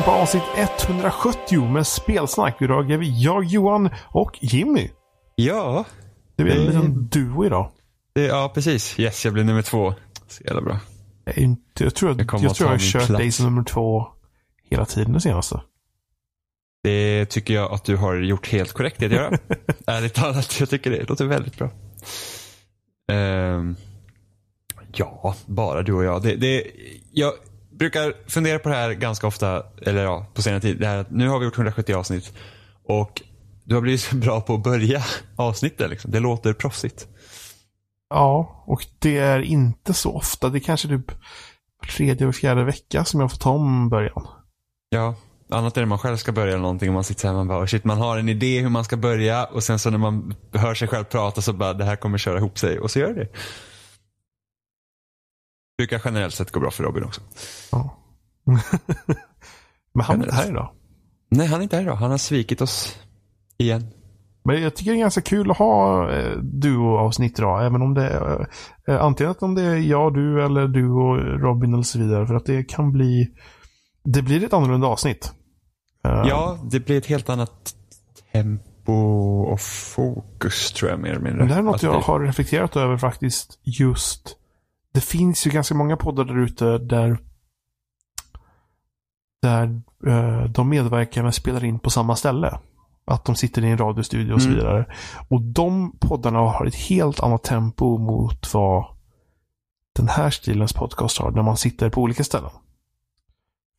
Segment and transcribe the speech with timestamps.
[0.00, 2.62] avsnitt 170 med spelsnack.
[2.62, 4.88] Idag är vi jag, Johan och Jimmy.
[5.34, 5.84] Ja.
[6.36, 7.70] Det är en liten duo idag.
[8.14, 9.00] Det, ja, precis.
[9.00, 9.94] Yes, jag blir nummer två.
[10.28, 10.78] Så jävla bra.
[11.24, 13.18] Jag, inte, jag tror jag, Jag jag, att tror jag har kört plats.
[13.18, 14.06] dig som nummer två
[14.70, 15.60] hela tiden det senaste.
[16.82, 19.38] Det tycker jag att du har gjort helt korrekt att göra.
[19.86, 21.70] Ärligt talat, jag tycker det låter väldigt bra.
[23.12, 23.76] Ehm,
[24.94, 26.22] ja, bara du och jag.
[26.22, 26.64] Det, det,
[27.12, 27.32] jag
[27.78, 30.80] brukar fundera på det här ganska ofta, eller ja, på senare tid.
[30.80, 32.32] Det här nu har vi gjort 170 avsnitt
[32.84, 33.22] och
[33.64, 35.02] du har blivit så bra på att börja
[35.36, 35.90] avsnittet.
[35.90, 36.10] Liksom.
[36.10, 37.08] Det låter proffsigt.
[38.10, 40.48] Ja, och det är inte så ofta.
[40.48, 41.12] Det är kanske typ
[41.96, 44.26] tredje och fjärde vecka som jag får ta om början.
[44.88, 45.14] Ja,
[45.50, 47.48] annat är när man själv ska börja eller någonting och man sitter så här man
[47.48, 49.98] bara, "Oh, shit, man har en idé hur man ska börja och sen så när
[49.98, 52.98] man hör sig själv prata så bara, det här kommer köra ihop sig och så
[52.98, 53.28] gör det.
[55.78, 57.20] Brukar generellt sett gå bra för Robin också.
[57.72, 57.96] Ja.
[59.94, 60.70] Men han är inte här idag.
[61.28, 61.96] Nej, han är inte här idag.
[61.96, 62.98] Han har svikit oss
[63.58, 63.86] igen.
[64.44, 67.66] Men jag tycker det är ganska kul att ha eh, duo-avsnitt idag.
[67.66, 68.48] Även om det är
[68.88, 72.26] eh, antingen om det är jag, du eller du och Robin eller så vidare.
[72.26, 73.32] För att det kan bli
[74.04, 75.32] det blir ett annorlunda avsnitt.
[76.04, 77.74] Eh, Ja, det blir ett helt annat
[78.32, 78.92] tempo
[79.42, 81.46] och fokus tror jag mer eller mindre.
[81.46, 83.58] Det här är något Att jag har reflekterat över faktiskt.
[83.62, 84.36] Just
[84.94, 87.18] Det finns ju ganska många poddar där ute där
[89.42, 92.58] där eh, de medverkande spelar in på samma ställe.
[93.04, 94.58] Att de sitter i en radiostudio och så Mm.
[94.58, 94.86] vidare.
[95.28, 98.84] Och de poddarna har ett helt annat tempo mot vad
[99.96, 101.30] den här stilens podcast har.
[101.30, 102.50] När man sitter på olika ställen.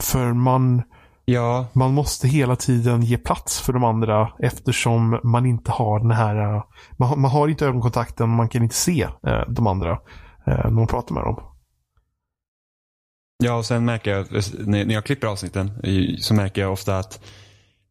[0.03, 0.83] För man
[1.25, 6.11] Ja, man måste hela tiden ge plats för de andra eftersom man inte har den
[6.11, 6.63] här...
[6.97, 9.99] Man, har- man har inte ögonkontakten, man kan inte se eh, de andra
[10.45, 11.39] när man pratar med dem.
[13.43, 14.27] Ja, och sen märker jag,
[14.67, 17.19] när jag klipper avsnitten, i- så märker jag ofta att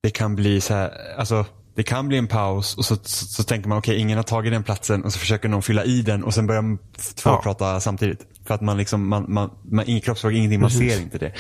[0.03, 3.43] det kan bli så här, alltså det kan bli en paus och så, så, så
[3.45, 6.25] tänker man okej, ingen har tagit den platsen och så försöker någon fylla i den
[6.25, 6.79] och sen börjar
[7.15, 7.41] två Ja.
[7.43, 8.27] prata samtidigt.
[8.47, 11.33] För att man liksom, man, man, man ingen kroppsspråk, ingenting, man ser inte det.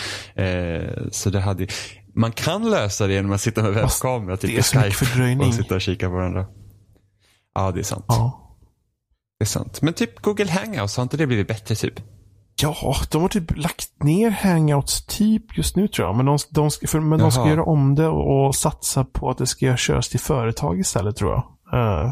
[0.44, 1.66] Eh, så det hade,
[2.14, 5.48] man kan lösa det genom att sitta med webbkamera, typ det är Skype fördröjning.
[5.48, 6.46] och sitta och kika på varandra.
[7.54, 8.04] Ja, det är sant.
[8.08, 8.41] Ja.
[9.42, 9.82] Det är sant.
[9.82, 12.00] Men typ Google Hangouts, har inte det blivit bättre typ?
[12.62, 16.16] ja, de har typ lagt ner hangouts typ just nu tror jag.
[16.16, 19.30] Men de, de, ska, för, men de ska göra om det och, och satsa på
[19.30, 21.42] att det ska köras till företag istället tror jag.
[21.72, 22.10] Eh,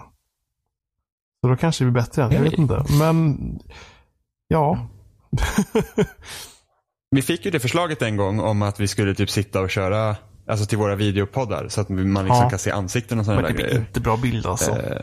[1.41, 2.22] så då kanske det blir bättre.
[2.34, 2.84] Jag vet inte.
[2.98, 3.38] Men
[4.48, 4.86] ja.
[7.10, 10.16] Vi fick ju det förslaget en gång om att vi skulle typ sitta och köra
[10.48, 12.50] alltså till våra videopoddar så att man liksom Ja.
[12.50, 13.80] kan se ansikten och sådana Men det blir grejer.
[13.80, 14.70] inte bra bild alltså.
[14.70, 15.02] Eh,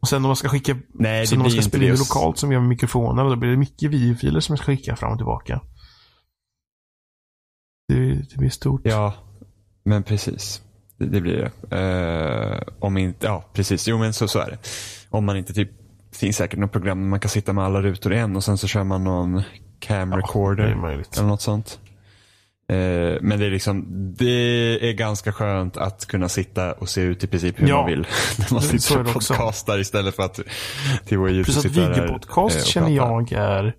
[0.00, 2.52] Och sen om man ska skicka nej, Sen om man ska spela in lokalt som
[2.52, 5.60] gör med mikrofoner, då blir det mycket videofiler som jag ska skicka fram och tillbaka.
[7.88, 8.80] Det, det blir stort.
[8.84, 9.14] Ja,
[9.84, 10.62] men precis.
[10.96, 11.76] Det, det blir det.
[11.76, 13.88] Eh, om inte, ja precis.
[13.88, 14.58] Jo men så, så är det.
[15.10, 15.70] Om man inte typ,
[16.10, 18.44] det finns säkert något program där man kan sitta med alla rutor i en och
[18.44, 19.42] sen så kör man någon
[19.78, 20.74] cam recorder.
[20.74, 21.16] möjligt.
[21.16, 21.80] Eller något sånt.
[22.70, 23.84] Eh, men det är liksom,
[24.18, 27.90] det är ganska skönt att kunna sitta och se ut i princip hur Ja, man
[27.90, 27.98] vill.
[28.38, 30.40] När man sitter och podcastar istället för att
[31.04, 33.74] till vår Plus att videopodcast eh, och känner jag är...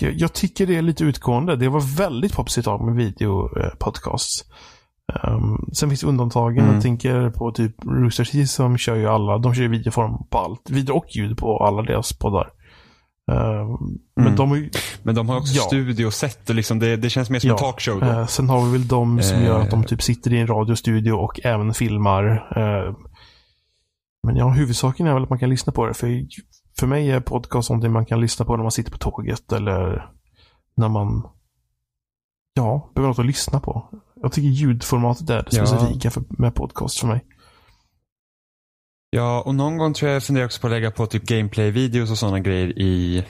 [0.00, 1.56] Jag, jag tycker det är lite utgående.
[1.56, 4.44] Det var väldigt poppigt ett tag med videopodcasts.
[5.24, 6.64] Um, sen finns undantagen.
[6.64, 6.74] Mm.
[6.74, 9.38] Jag tänker på typ Rooster Teeth som kör ju alla.
[9.38, 10.70] De kör ju videoform på allt.
[10.70, 12.50] Video och ljud på alla deras poddar.
[13.28, 14.36] Um, Men Mm.
[14.36, 14.70] de
[15.02, 15.62] Men de har också Ja.
[15.62, 18.06] studiosätt liksom det, det känns mer som Ja, en talkshow då.
[18.06, 19.44] Eh, sen har vi väl de som Eh.
[19.44, 22.26] gör att de typ sitter i en radiostudio och även filmar.
[22.56, 22.94] Eh,
[24.26, 25.94] men ja, huvudsaken är väl att man kan lyssna på det.
[25.94, 26.26] För,
[26.78, 30.10] för mig är podcast någonting man kan lyssna på när man sitter på tåget eller
[30.76, 31.22] när man
[32.54, 33.88] ja, behöver något att lyssna på.
[34.22, 35.66] Jag tycker ljudformatet är det Ja.
[35.66, 37.24] specifika för, med podcast för mig.
[39.10, 42.10] Ja, och någon gång tror jag jag funderar också på att lägga på typ gameplay-videos
[42.10, 43.24] och sådana grejer i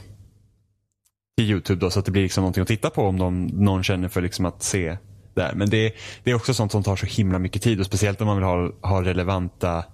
[1.41, 3.83] i YouTube då så att det blir liksom någonting att titta på om de, någon
[3.85, 4.97] känner för liksom att se
[5.35, 5.55] där.
[5.55, 5.95] Men det,
[6.25, 8.45] det är också sånt som tar så himla mycket tid och speciellt om man vill
[8.45, 9.85] ha, ha relevanta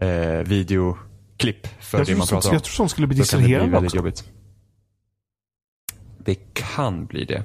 [0.00, 2.54] eh, videoklipp för Jag det man som, pratar om.
[2.54, 3.96] jag tror som skulle bli distraherande också.
[3.96, 4.24] jobbigt.
[6.18, 7.42] Det kan bli det.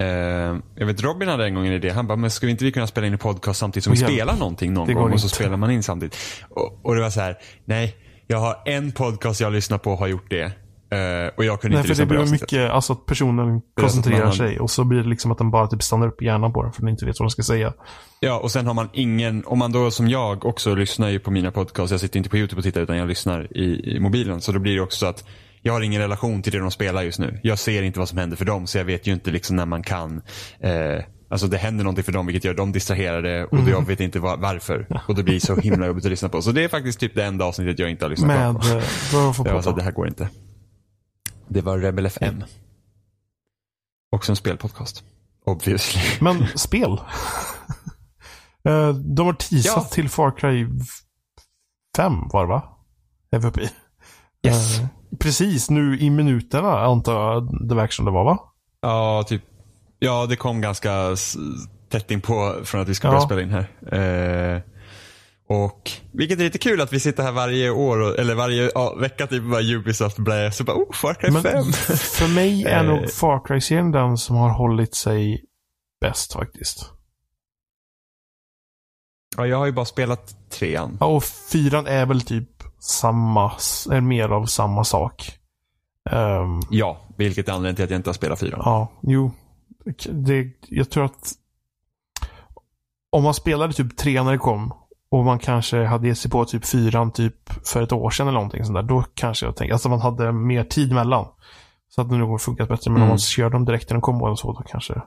[0.00, 1.90] Eh, jag vet Robin hade en gång en idé.
[1.90, 4.36] Han bara, men skulle inte vi kunna spela in en podcast samtidigt som vi spelar
[4.36, 6.16] någonting någon gång och så spelar man in samtidigt.
[6.48, 10.06] Och, och det var så här, nej, jag har en podcast jag lyssnar på har
[10.06, 10.52] gjort det.
[10.92, 13.06] Eh, och jag kunde Nej, inte för lyssna det på det blir mycket, alltså att
[13.06, 16.22] personen koncentrerar man- sig och så blir det liksom att den bara typ stannar upp
[16.22, 17.72] i hjärnan på den för den inte vet vad den ska säga.
[18.20, 21.30] Ja, och sen har man ingen, om man då som jag också lyssnar ju på
[21.30, 24.40] mina podcasts, jag sitter inte på YouTube och tittar utan jag lyssnar i, i mobilen.
[24.40, 25.24] Så då blir det också så att
[25.62, 27.40] jag har ingen relation till det de spelar just nu.
[27.42, 29.66] Jag ser inte vad som händer för dem så jag vet ju inte liksom när
[29.66, 30.22] man kan
[30.60, 33.68] eh, Alltså det händer någonting för dem vilket gör dem distraherade och Mm.
[33.68, 35.02] jag vet inte var, varför.
[35.08, 36.42] Och det blir så himla jobbigt att lyssna på.
[36.42, 38.68] Så det är faktiskt typ det enda avsnittet jag inte har lyssnat Med, på.
[39.18, 40.28] eh, får Jag sa det här går inte.
[41.48, 42.44] Det var Rebel FM.
[44.16, 45.04] Också en spelpodcast.
[45.44, 46.02] Obviously.
[46.20, 47.00] Men spel.
[48.64, 49.84] Eh, De har teasat Ja.
[49.94, 50.66] till Far Cry
[51.96, 52.78] 5 var det va?
[53.30, 53.70] Är vi uppe i.
[54.46, 54.78] Yes.
[54.80, 54.86] Eh,
[55.18, 58.38] Precis nu i minuterna antar jag det verkar som det var va?
[58.80, 59.42] Ja, typ.
[59.98, 61.16] Ja, det kom ganska
[61.90, 63.10] tätt in på från att vi ska Ja.
[63.12, 64.54] börja spela in här.
[64.56, 64.62] Eh,
[65.48, 68.94] och vilket är lite kul att vi sitter här varje år, och, eller varje ja,
[68.94, 71.64] vecka typ bara Ubisoft blä, så bara oh, Far Cry Men 5.
[71.96, 72.86] för mig är Eh.
[72.90, 75.44] nog Far Cry-serien den som har hållit sig
[76.00, 76.90] bäst faktiskt.
[79.36, 80.96] ja, jag har ju bara spelat trean.
[81.00, 82.48] Ja, och fyran är väl typ
[82.80, 83.52] samma,
[83.90, 85.32] är mer av samma sak.
[86.10, 88.60] Ehm, Ja, vilket är anledningen till att jag inte har spelat fyran.
[88.64, 89.30] Ja, jo.
[90.10, 91.32] Det, jag tror att
[93.10, 94.72] om man spelade typ tre när det kom
[95.10, 98.34] och man kanske hade gett sig på typ fyran typ för ett år sedan eller
[98.38, 98.82] någonting sånt där.
[98.82, 101.26] Då kanske jag tänker, alltså man hade mer tid mellan.
[101.88, 102.90] Så att det nog funkat bättre.
[102.90, 103.08] Men om Mm.
[103.08, 105.02] man kör dem direkt när de kom och så, då kanske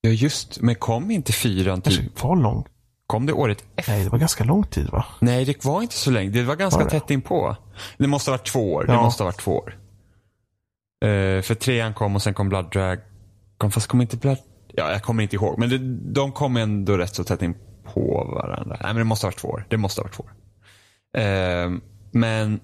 [0.00, 2.64] Ja, just Men kom inte fyran kanske typ, var lång.
[3.12, 3.92] Kom det året efter?
[3.92, 5.04] Nej, det var ganska lång tid va?
[5.20, 6.30] Nej, det var inte så länge.
[6.30, 6.90] Det var ganska Var det?
[7.00, 7.56] tätt inpå.
[7.98, 8.84] Det måste ha varit två år.
[8.84, 9.02] Det Ja.
[9.02, 9.78] måste ha varit två år.
[11.04, 13.70] Eh, för trean kom och sen kom Blood Dragon.
[13.70, 14.38] Fast kom inte Blood...
[14.74, 15.58] Ja, jag kommer inte ihåg.
[15.58, 15.78] Men det,
[16.12, 17.54] de kom ändå rätt så tätt in
[17.94, 18.76] på varandra.
[18.80, 19.66] Nej, men det måste ha varit två år.
[19.68, 20.32] Det måste ha varit två år.
[21.22, 21.70] Eh,
[22.12, 22.60] men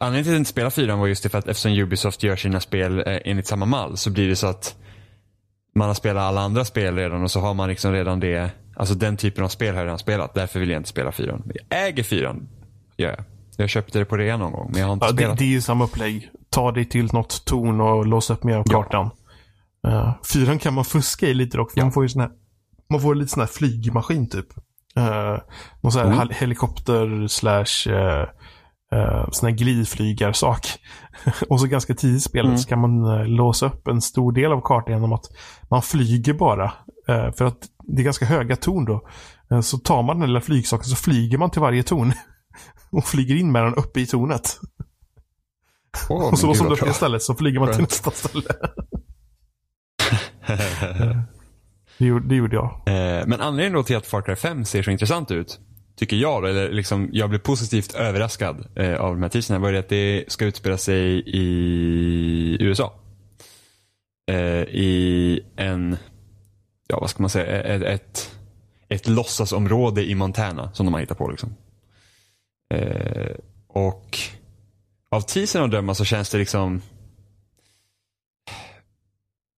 [0.00, 2.36] anledningen till att jag inte spelar fyran var just det för att eftersom Ubisoft gör
[2.36, 4.76] sina spel eh, enligt samma mall så blir det så att
[5.74, 8.50] man har spelat alla andra spel redan och så har man liksom redan det.
[8.76, 10.34] Alltså den typen av spel har jag redan spelat.
[10.34, 11.42] Därför vill jag inte spela fyran.
[11.68, 12.48] Jag äger fyran.
[12.96, 13.24] Gör jag.
[13.56, 15.38] Jag köpte det på rea någon gång men jag har inte Ja, det, spelat.
[15.38, 16.30] det är ju samma upplägg.
[16.50, 18.82] Ta dig till något torn och låsa upp mer av Ja.
[18.82, 19.10] kartan.
[19.86, 21.72] Uh, fyran kan man fuska i lite dock.
[21.74, 21.82] Ja.
[21.84, 22.30] Man får ju sån här,
[22.90, 24.46] man får lite sån här flygmaskin typ.
[24.98, 25.38] Uh,
[25.80, 26.18] någon sån här Mm.
[26.18, 28.26] hel- helikopter slash uh,
[28.94, 30.66] uh, sån här glidflygarsak.
[31.48, 32.58] och så ganska tidigt i spelet Mm.
[32.58, 35.24] så kan man eh, låsa upp en stor del av kartan genom att
[35.70, 36.64] man flyger bara.
[37.08, 39.08] Eh, för att det är ganska höga torn då.
[39.50, 42.12] Eh, så tar man den lilla flygsaken så flyger man till varje torn.
[42.92, 44.58] och flyger in med den uppe i tornet.
[46.10, 48.44] Åh, Och så låser man upp det stället så flyger man till nästa ställe.
[51.98, 52.64] Det gjorde, det gjorde jag.
[52.86, 55.58] Eh, Men anledningen då till att Far Cry 5 ser så intressant ut,
[55.96, 59.72] tycker jag då, eller liksom jag blev positivt överraskad eh, av de här teaserna, var
[59.72, 62.94] det att det ska utspela sig i USA.
[64.30, 65.96] Eh, I en,
[66.88, 68.30] ja vad ska man säga, ett, ett,
[68.88, 71.54] ett låtsasområde i Montana som de har hittat på liksom.
[72.74, 73.36] Eh,
[73.68, 74.18] och
[75.10, 76.82] av teasern att döma så känns det liksom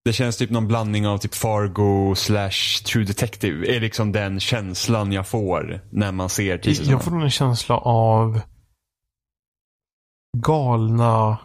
[0.07, 3.77] det känns typ någon blandning av typ Fargo slash True Detective.
[3.77, 6.91] är liksom den känslan jag får när man ser teasern.
[6.91, 8.41] Jag får en känsla av
[10.37, 11.39] galna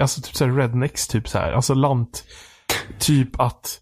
[0.00, 1.52] alltså typ såhär rednecks typ så här.
[1.52, 2.24] Alltså lant.
[2.98, 3.80] Typ att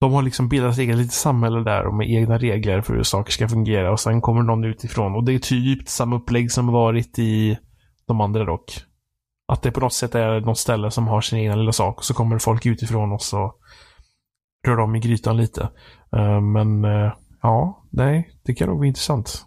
[0.00, 3.32] de har liksom bildat eget litet samhälle där och med egna regler för hur saker
[3.32, 7.18] ska fungera och sen kommer någon utifrån och det är typ samma upplägg som varit
[7.18, 7.58] i
[8.06, 8.89] de andra dock.
[9.50, 12.04] Att det på något sätt är något ställe som har sin egen lilla sak och
[12.04, 13.54] så kommer folk utifrån och så
[14.66, 15.68] rör om i grytan lite.
[16.16, 19.46] Eh, men eh, ja, nej, det kan nog bli intressant.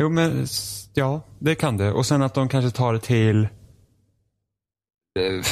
[0.00, 0.46] Jo men
[0.94, 1.92] ja, det kan det.
[1.92, 3.44] Och sen att de kanske tar det till
[5.18, 5.44] eh,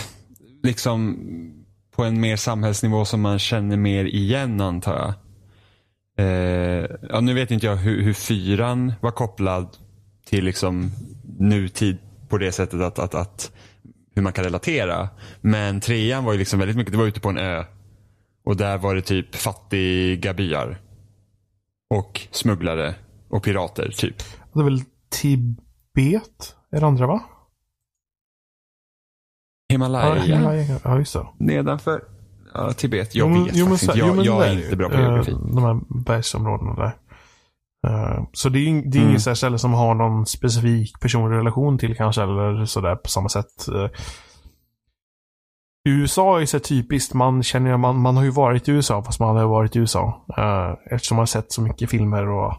[0.62, 1.18] liksom
[1.90, 5.14] på en mer samhällsnivå som man känner mer igen antar jag.
[6.26, 9.76] Eh, ja, nu vet inte jag hur, hur fyran var kopplad
[10.24, 10.90] till liksom
[11.38, 11.98] nutid
[12.32, 13.52] på det sättet att, att, att
[14.14, 15.08] hur man kan relatera.
[15.40, 17.64] Men trean var ju liksom väldigt mycket, det var ute på en ö.
[18.44, 20.80] Och där var det typ fattiga byar.
[21.94, 22.94] Och smugglare
[23.30, 24.16] och pirater typ.
[24.52, 26.56] Det är väl Tibet?
[26.70, 27.22] Är det andra va?
[29.68, 30.22] Himalaya.
[30.22, 30.80] Himalaya.
[30.84, 31.26] Ja, just det.
[31.38, 32.04] Nedanför
[32.54, 33.14] ja, Tibet.
[33.14, 34.06] Jag Jo, vet jo, men faktiskt inte.
[34.06, 35.30] jo, men Jag, jag det är inte bra på Eh, geografi.
[35.30, 36.92] De här bergsområdena där.
[38.32, 39.10] Så det är, det är Mm.
[39.10, 43.68] inget ställe som har någon specifik personlig relation till kanske eller sådär på samma sätt.
[43.68, 43.90] Eh,
[45.88, 47.14] USA är så typiskt.
[47.14, 50.24] Man känner man, man har ju varit i USA fast man har varit i USA.
[50.38, 52.54] Eh, Eftersom man har sett så mycket filmer och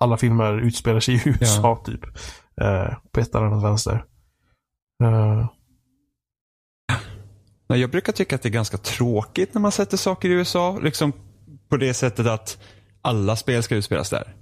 [0.00, 2.04] alla filmer utspelar sig i USA typ.
[2.60, 4.04] Eh, På ett eller annat vänster.
[7.68, 10.78] Nej, jag brukar tycka att det är ganska tråkigt när man sätter saker i USA.
[10.82, 11.12] Liksom
[11.68, 12.58] på det sättet att
[13.02, 14.34] alla spel ska utspelas där.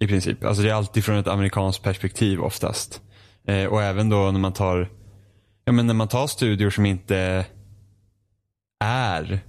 [0.00, 0.44] I princip.
[0.44, 3.02] Alltså det är alltid från ett amerikanskt perspektiv oftast.
[3.46, 4.88] Eh, och även då när man tar
[5.64, 7.44] ja, men när man tar studior som inte
[8.84, 9.40] är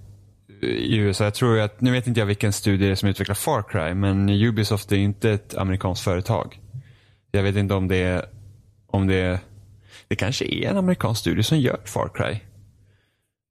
[0.61, 1.23] i USA.
[1.23, 4.91] Jag tror att, nu vet inte jag vilken studie som utvecklar Far Cry, men Ubisoft
[4.91, 6.59] är inte ett amerikanskt företag.
[7.31, 8.25] Jag vet inte om det är,
[8.87, 9.39] om det är,
[10.07, 12.39] det kanske är en amerikansk studie som gör Far Cry.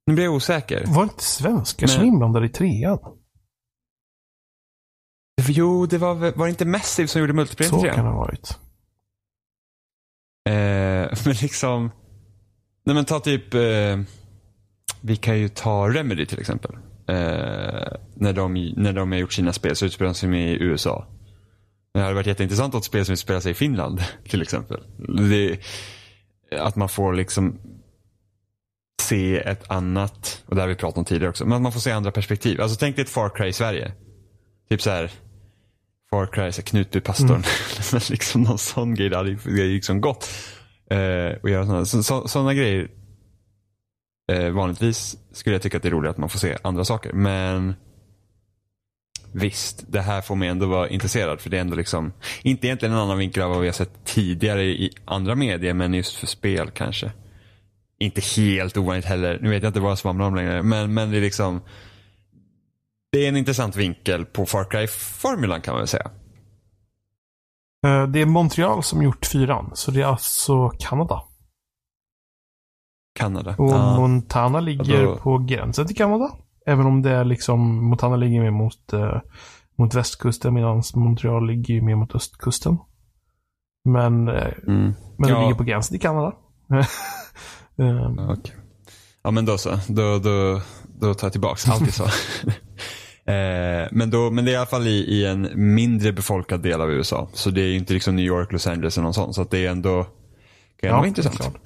[0.07, 0.85] Nu blir jag osäker.
[0.87, 2.99] Var det inte svenskar som var inblandade i trean?
[5.49, 8.59] Jo, det var, var det inte Massive som gjorde multiplayer Så kan det ha varit.
[10.49, 11.91] Eh, men liksom,
[12.87, 14.01] nej men ta typ, eh,
[15.01, 16.73] vi kan ju ta Remedy till exempel.
[17.09, 21.07] Eh, när, de, när de har gjort sina spel så utspelar de sig i USA.
[21.95, 24.81] Det hade varit jätteintressant att spel som utspelar sig i Finland till exempel.
[25.31, 25.59] Det,
[26.59, 27.61] att man får liksom
[29.01, 31.81] se ett annat, och det har vi pratat om tidigare också, men att man får
[31.81, 32.61] se andra perspektiv.
[32.61, 33.93] Alltså tänk dig ett Far Cry i Sverige.
[34.71, 35.11] Typ så här
[36.11, 37.31] Far Cry, så Knutbypastorn.
[37.31, 38.01] Mm.
[38.11, 40.29] liksom någon sån grej, det hade liksom gått.
[40.91, 42.91] Eh, och göra sådana, så, så, sådana grejer.
[44.33, 47.13] Eh, vanligtvis skulle jag tycka att det är roligt att man får se andra saker.
[47.13, 47.75] Men
[49.33, 51.41] visst, det här får mig ändå vara intresserad.
[51.41, 52.13] För det är ändå liksom,
[52.43, 55.95] inte egentligen en annan vinkel av vad vi har sett tidigare i andra medier, men
[55.95, 57.13] just för spel kanske.
[57.99, 59.39] Inte helt ovanligt heller.
[59.43, 60.63] Nu vet jag inte vad jag svamlar om längre.
[60.63, 61.61] Men, men det är liksom
[63.13, 66.11] det är en intressant vinkel på Far Cry-formulan kan man väl säga.
[67.87, 71.23] Eh, det är Montreal som gjort fyran, så det är alltså Kanada.
[73.15, 73.55] Kanada.
[73.59, 73.97] Och ah.
[73.97, 75.17] Montana ligger då...
[75.17, 76.31] på gränsen till Kanada.
[76.67, 79.21] Även om det är liksom, Montana ligger mer mot, eh,
[79.79, 82.79] mot västkusten medan Montreal ligger mer mot östkusten.
[83.85, 84.95] Men, eh, mm.
[85.19, 85.35] men ja.
[85.35, 86.33] det ligger på gränsen till Kanada.
[87.77, 88.19] um.
[88.19, 88.55] okay.
[89.23, 89.71] Ja men då så.
[89.89, 90.61] Då, då,
[91.01, 92.07] då tar jag tillbaka allt jag sa.
[93.31, 96.81] Eh, men, då, men det är i alla fall i, i, en mindre befolkad del
[96.81, 97.29] av USA.
[97.33, 99.35] Så det är inte liksom New York, Los Angeles eller något sånt.
[99.35, 100.07] Så det är ändå
[100.81, 101.59] kan ja, vara intressant.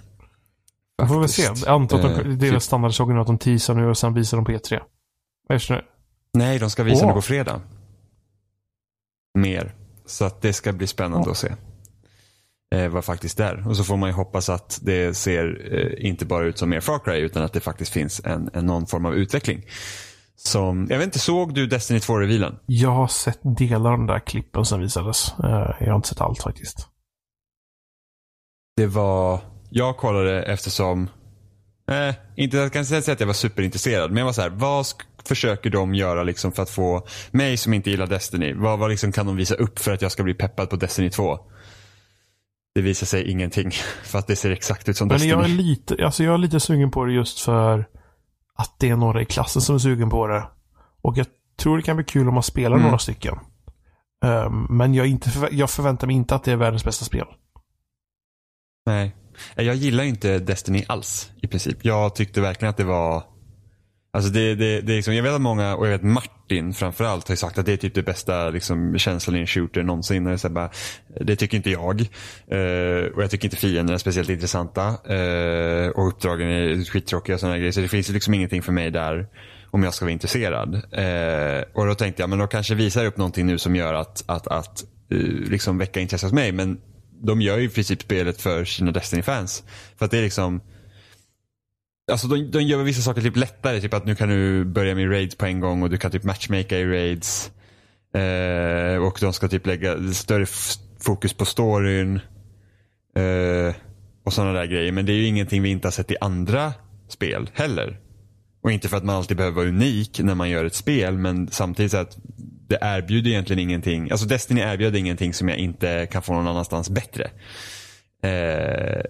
[0.96, 1.42] Jag får väl se.
[1.42, 4.36] Jag antar att de, eh, det är standardsågen att de teasar nu och sen visar
[4.36, 4.80] de på E3.
[6.34, 7.08] Nej, de ska visa oh.
[7.08, 7.60] det på fredag.
[9.38, 9.74] Mer.
[10.06, 11.30] Så att det ska bli spännande oh.
[11.30, 11.52] att se.
[12.74, 13.68] Eh, vad faktiskt är.
[13.68, 16.80] Och så får man ju hoppas att det ser eh, inte bara ut som mer
[16.80, 19.64] Far Cry utan att det faktiskt finns en, en någon form av utveckling.
[20.36, 22.58] Som, jag vet inte, såg du Destiny 2-revealen?
[22.66, 25.34] Jag har sett delar av de där klippen som visades.
[25.44, 26.88] Eh, jag har inte sett allt faktiskt.
[28.76, 31.08] Det var, jag kollade eftersom,
[31.90, 34.86] eh, inte, jag kan säga att jag var superintresserad, men jag var så här, vad
[35.24, 39.12] försöker de göra liksom för att få mig som inte gillar Destiny, vad, vad liksom
[39.12, 41.38] kan de visa upp för att jag ska bli peppad på Destiny 2?
[42.74, 43.70] Det visar sig ingenting,
[44.04, 45.32] för att det ser exakt ut som men Destiny.
[45.32, 47.86] Jag är, lite, alltså jag är lite sugen på det just för
[48.58, 50.48] att det är några i klassen som är sugen på det.
[51.02, 52.82] Och jag tror det kan bli kul om man spelar mm.
[52.82, 53.38] några stycken.
[54.24, 57.26] Um, men jag, inte förvä jag förväntar mig inte att det är världens bästa spel.
[58.86, 59.16] Nej.
[59.54, 61.84] Jag gillar inte Destiny alls i princip.
[61.84, 63.22] Jag tyckte verkligen att det var
[64.14, 67.28] Alltså det, det, det är liksom, jag vet att många, och jag vet Martin framförallt
[67.28, 70.26] har ju sagt att det är typ det bästa liksom, känslan i en shooter någonsin.
[70.26, 70.70] Och så bara,
[71.20, 72.00] det tycker inte jag.
[72.00, 74.88] Uh, och jag tycker inte fienderna är speciellt intressanta.
[74.88, 77.72] Uh, och uppdragen är skittråkiga och sådana grejer.
[77.72, 79.26] Så det finns liksom ingenting för mig där
[79.70, 80.74] om jag ska vara intresserad.
[80.74, 84.24] Uh, och då tänkte jag, men då kanske visar upp någonting nu som gör att,
[84.26, 84.84] att, att
[85.48, 86.52] liksom väcka intresse hos mig.
[86.52, 86.80] Men
[87.22, 89.64] de gör ju i princip spelet för sina Destiny-fans.
[89.98, 90.60] För att det är liksom
[92.12, 93.80] Alltså de, de gör vissa saker typ lättare.
[93.80, 96.24] Typ att nu kan du börja med raids på en gång och du kan typ
[96.24, 97.50] matchmaka i raids.
[98.14, 100.46] Eh, och de ska typ lägga större
[101.00, 102.20] fokus på storyn.
[103.16, 103.74] Eh,
[104.24, 104.92] och sådana där grejer.
[104.92, 106.72] Men det är ju ingenting vi inte har sett i andra
[107.08, 108.00] spel heller.
[108.62, 111.18] Och inte för att man alltid behöver vara unik när man gör ett spel.
[111.18, 112.18] Men samtidigt så att
[112.68, 114.10] det erbjuder egentligen ingenting.
[114.10, 117.30] Alltså Destiny erbjuder ingenting som jag inte kan få någon annanstans bättre.
[118.22, 119.02] Eh,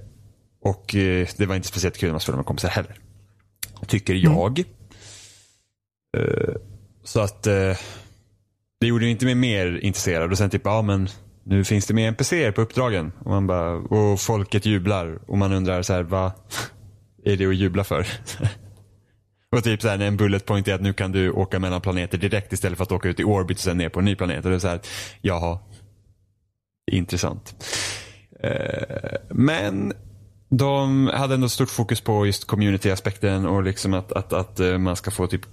[0.65, 2.99] och eh, det var inte speciellt kul när man spelade med kompisar heller.
[3.87, 4.33] Tycker mm.
[4.33, 4.65] jag.
[6.17, 6.59] Mm.
[7.05, 7.77] så att eh,
[8.81, 10.31] det gjorde inte mig mer intresserad.
[10.31, 11.09] Och sen typ, ja men
[11.43, 13.13] nu finns det mer NPCer på uppdragen.
[13.19, 15.19] Och, man bara, och folket jublar.
[15.27, 16.33] Och man undrar så här, vad
[17.25, 18.07] är det att jubla för?
[19.57, 22.19] och typ så här, en bullet point är att nu kan du åka mellan planeter
[22.19, 24.45] direkt istället för att åka ut i orbit och sen ner på en ny planet.
[24.45, 24.81] Och det är så här,
[25.23, 25.59] jaha.
[26.93, 27.65] Intressant.
[29.29, 29.93] men
[30.49, 34.97] de hade ändå stort fokus på just community-aspekten och liksom att, att, att eh, man
[34.97, 35.47] ska få typ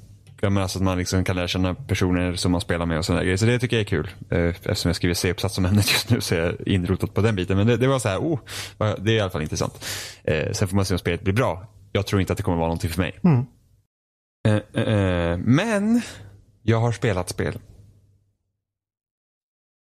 [0.44, 3.38] alltså att man liksom kan lära känna personer som man spelar med och sådana grejer.
[3.38, 4.10] Så det tycker jag är kul.
[4.30, 7.36] Eh, eftersom jag skriver C-uppsats om ämnet just nu så är jag inrotat på den
[7.36, 7.58] biten.
[7.58, 8.40] Men det, det var så här, oh,
[8.78, 9.86] det är i alla fall intressant.
[10.24, 11.68] Eh, sen får man se om spelet blir bra.
[11.92, 13.20] Jag tror inte att det kommer vara någonting för mig.
[13.24, 13.46] Mm.
[15.46, 16.02] men
[16.64, 17.60] jag har spelat spel.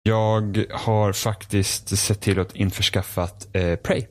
[0.03, 4.07] Jag har faktiskt sett till att införskaffat eh, Prey.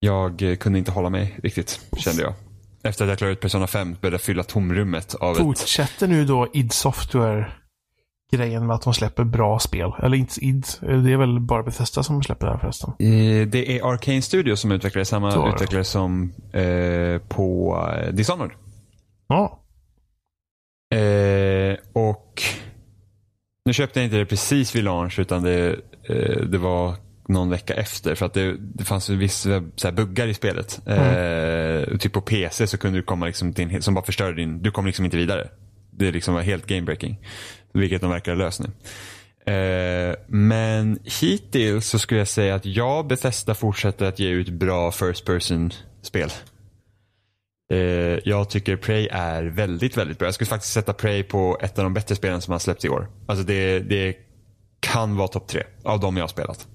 [0.00, 2.34] Jag kunde inte hålla mig riktigt, kände jag.
[2.82, 5.38] Efter att jag klarat ut Persona 5 började jag fylla tomrummet av ett...
[5.38, 7.52] Fortsätter nu då id Software
[8.32, 9.92] grejen med att de släpper bra spel?
[10.02, 12.90] Eller inte id, det är väl bara Bethesda som släpper det här förresten?
[12.90, 15.54] Eh, Det är Arcane Studios som utvecklar samma det.
[15.54, 18.50] utvecklare som eh, på eh, Dishonored.
[19.28, 19.60] Ja.
[20.98, 22.42] Eh, och
[23.64, 25.68] nu köpte jag inte det precis vid launch utan det,
[26.08, 26.94] eh, det var
[27.28, 30.80] någon vecka efter för att det, det fanns vissa så buggar i spelet.
[30.86, 34.62] Eh, typ på PC så kunde du komma liksom till en, som bara förstörde din,
[34.62, 35.48] du kom liksom inte vidare.
[35.90, 37.18] Det liksom var helt gamebreaking.
[37.72, 38.70] Vilket de verkar ha löst nu.
[39.52, 44.92] Eh, men hittills så skulle jag säga att ja, Bethesda fortsätter att ge ut bra
[44.92, 45.70] first person
[46.02, 46.30] spel.
[47.72, 47.78] Eh,
[48.24, 50.26] jag tycker Prey är väldigt, väldigt bra.
[50.26, 52.88] Jag skulle faktiskt sätta Prey på ett av de bättre spelen som har släppts i
[52.88, 53.08] år.
[53.26, 54.16] Alltså det, det
[54.80, 56.68] kan vara topp tre av de jag har spelat.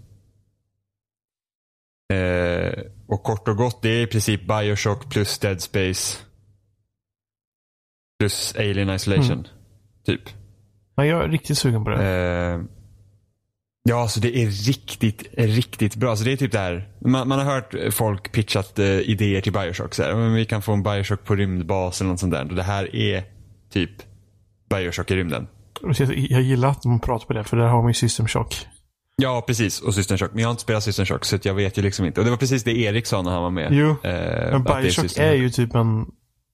[2.13, 6.17] Eh, och kort och gott, det är i princip Bioshock plus Dead Space.
[8.19, 9.48] Plus Alien Isolation.
[10.05, 10.22] Typ.
[10.95, 12.05] Men jag är riktigt sugen på det.
[12.05, 12.62] Eh,
[13.83, 16.10] ja, alltså det är riktigt, riktigt bra.
[16.10, 19.53] Alltså det är typ det här, man, man har hört folk pitchat eh, idéer till
[19.53, 19.93] Bioshock.
[19.93, 22.50] Så här, men vi kan få en Bioshock på rymdbas eller något sånt där.
[22.50, 23.24] Och det här är
[23.69, 23.91] typ
[24.69, 25.48] Bioshock i rymden.
[26.29, 28.67] Jag, gillar att de pratar på det, för där har man ju System Shock.
[29.22, 29.82] Ja, precis.
[29.82, 30.32] Och System Shock.
[30.34, 32.20] Men jag har inte spelat System Shock så jag vet ju liksom inte.
[32.22, 33.70] Och det var precis det Erik sa när han var med.
[33.72, 36.05] Jo, Eh, Men Bioshock System- är ju typ en,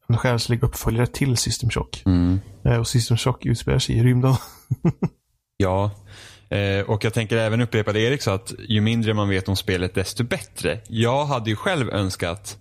[0.10, 2.04] en själslig uppföljare till System Shock.
[2.06, 2.40] Mm.
[2.66, 4.34] Eh, Och System Shock utspelar sig i rymden.
[5.62, 5.92] Ja,
[6.50, 9.56] eh, och jag tänker även upprepa det Erik sa att ju mindre man vet om
[9.56, 10.80] spelet desto bättre.
[10.88, 12.58] Jag hade ju själv önskat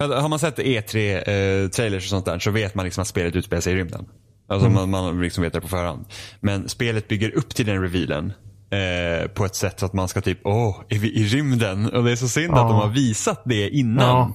[0.00, 3.72] har man sett E3-trailers och sånt där så vet man liksom att spelet utspelar sig
[3.72, 4.06] i rymden.
[4.48, 6.04] Alltså man, man liksom vet det på förhand.
[6.40, 8.32] Men spelet bygger upp till den revealen
[8.70, 11.86] eh, på ett sätt så att man ska typ, åh, är vi i rymden?
[11.90, 12.62] Och det är så synd Ja.
[12.62, 14.34] att de har visat det innan Ja.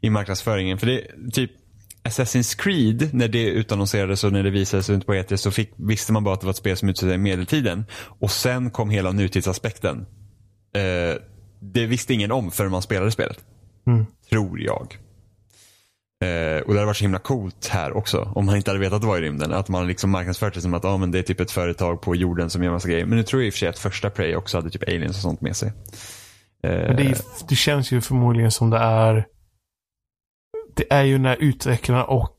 [0.00, 0.78] i marknadsföringen.
[0.78, 1.50] För det typ
[2.04, 6.12] Assassin's Creed, när det utannonserades och när det visades ut på E3 så fick, visste
[6.12, 7.84] man bara att det var ett spel som utspelade sig i medeltiden.
[8.02, 10.06] Och sen kom hela nutidsaspekten.
[10.76, 11.16] Eh,
[11.60, 13.38] det visste ingen om förrän man spelade spelet.
[13.86, 14.06] Mm.
[14.30, 14.96] Tror jag.
[16.24, 18.32] Eh, och det hade varit så himla coolt här också.
[18.34, 19.52] Om man inte hade vetat att det var i rymden.
[19.52, 22.16] Att man liksom marknadsfört det som att ah, men det är typ ett företag på
[22.16, 23.06] jorden som gör massa grejer.
[23.06, 25.16] Men nu tror jag i och för sig att första Prey också hade typ aliens
[25.16, 25.72] och sånt med sig.
[26.62, 27.16] Eh, det, är,
[27.48, 29.26] det känns ju förmodligen som det är...
[30.76, 32.38] Det är ju när utvecklarna och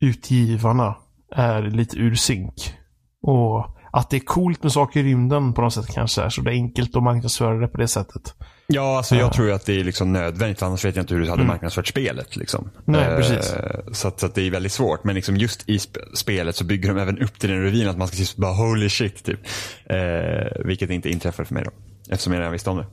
[0.00, 0.96] utgivarna
[1.34, 2.74] är lite ur synk.
[3.22, 6.40] Och att det är coolt med saker i rymden på något sätt kanske är så
[6.40, 8.34] det är enkelt att marknadsföra det på det sättet.
[8.72, 9.20] Ja, alltså Ja.
[9.20, 10.62] jag tror att det är liksom nödvändigt.
[10.62, 12.36] Annars vet jag inte hur du hade marknadsfört spelet.
[12.36, 12.70] Liksom.
[12.84, 13.54] Nej, Eh, precis.
[13.92, 15.04] Så, att, så att det är väldigt svårt.
[15.04, 17.98] Men liksom just i sp- spelet så bygger de även upp till den revyn att
[17.98, 19.24] man ska typ bara holy shit.
[19.24, 19.40] Typ.
[19.84, 21.70] Eh, vilket inte inträffar för mig då.
[22.10, 22.86] Eftersom jag redan visste om det.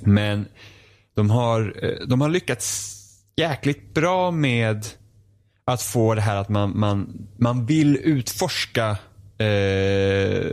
[0.00, 0.46] Men
[1.14, 2.98] de har, eh, de har lyckats
[3.36, 4.86] jäkligt bra med
[5.64, 8.90] att få det här att man, man, man vill utforska
[9.38, 9.46] eh,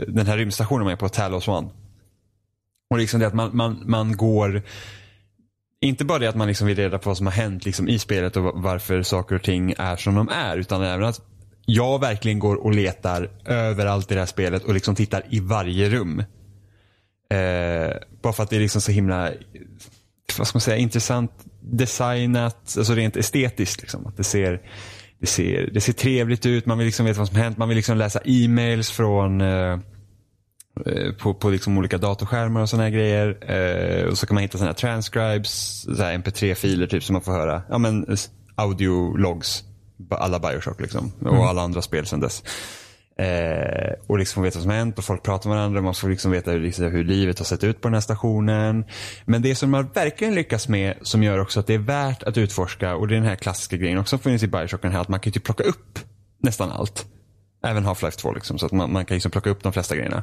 [0.08, 1.68] den här rymdstationen man är på, Talos One.
[2.90, 4.62] Och liksom det att man, man, man går,
[5.80, 7.98] inte bara det att man liksom vill reda på vad som har hänt liksom i
[7.98, 10.56] spelet och varför saker och ting är som de är.
[10.56, 11.20] Utan även att
[11.66, 15.88] jag verkligen går och letar överallt i det här spelet och liksom tittar i varje
[15.88, 16.18] rum.
[17.30, 19.30] Eh, bara för att det är liksom så himla,
[20.38, 23.80] vad ska man säga, intressant designat, alltså rent estetiskt.
[23.80, 24.06] Liksom.
[24.06, 24.60] Att det ser,
[25.20, 27.68] det, ser, det ser trevligt ut, man vill liksom veta vad som har hänt, man
[27.68, 29.78] vill liksom läsa e-mails från eh,
[31.18, 33.52] på, på liksom olika datorskärmar och sådana här grejer.
[33.52, 37.22] Eh, och så kan man hitta sådana här transcribes, så här mp3-filer typ som man
[37.22, 37.62] får höra.
[37.68, 38.16] Ja men
[38.54, 39.64] audiologs,
[40.10, 41.12] alla Bioshock liksom.
[41.20, 42.42] Och alla andra spel sedan dess.
[43.18, 45.80] Eh, och liksom få veta vad som hänt och folk pratar med varandra.
[45.80, 48.84] Man får liksom veta hur, liksom, hur livet har sett ut på den här stationen.
[49.24, 52.38] Men det som man verkligen lyckas med som gör också att det är värt att
[52.38, 55.00] utforska och det är den här klassiska grejen också som finns i Bioshock den här
[55.00, 55.98] att man kan ju typ plocka upp
[56.42, 57.06] nästan allt.
[57.62, 60.22] Även Half-Life 2 liksom, så att man, man kan liksom plocka upp de flesta grejerna.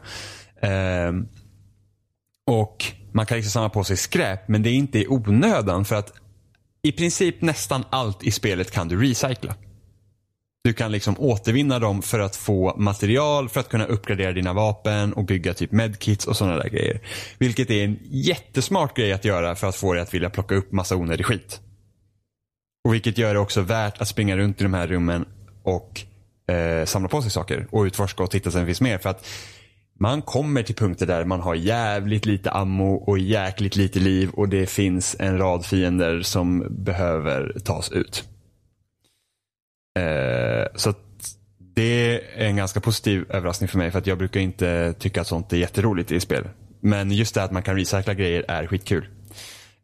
[0.62, 1.14] Eh,
[2.48, 5.96] och man kan liksom samla på sig skräp men det är inte i onödan för
[5.96, 6.14] att
[6.82, 9.56] i princip nästan allt i spelet kan du recycla.
[10.64, 15.14] Du kan liksom återvinna dem för att få material för att kunna uppgradera dina vapen
[15.14, 17.02] och bygga typ medkits och sådana där grejer.
[17.38, 20.72] Vilket är en jättesmart grej att göra för att få dig att vilja plocka upp
[20.72, 21.62] massa onödig skit.
[22.84, 25.26] Och vilket gör det också värt att springa runt i de här rummen
[25.64, 26.02] och
[26.48, 28.98] eh, samla på sig saker och utforska och titta så det finns mer.
[28.98, 29.28] För att
[30.00, 34.50] man kommer till punkter där man har jävligt lite ammo och jäkligt lite liv och
[34.50, 38.24] det finns en rad fiender som behöver tas ut.
[40.00, 40.98] Eh, så att
[41.76, 45.28] det är en ganska positiv överraskning för mig för att jag brukar inte tycka att
[45.28, 46.50] sånt är jätteroligt i spel.
[46.80, 49.08] Men just det att man kan recycla grejer är skitkul.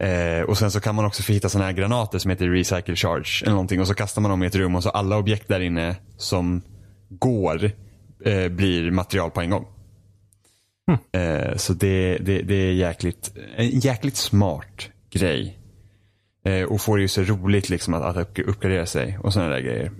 [0.03, 2.95] Eh, och sen så kan man också få hitta sådana här granater som heter recycle
[2.95, 5.47] charge eller någonting och så kastar man dem i ett rum och så alla objekt
[5.47, 6.61] där inne som
[7.09, 7.71] går
[8.25, 9.65] eh, blir material på en gång.
[11.11, 15.59] Eh, så det, det, det är jäkligt, en jäkligt smart grej.
[16.45, 19.61] Eh, och får det ju så roligt liksom att, att uppgradera sig och sådana där
[19.61, 19.91] grejer.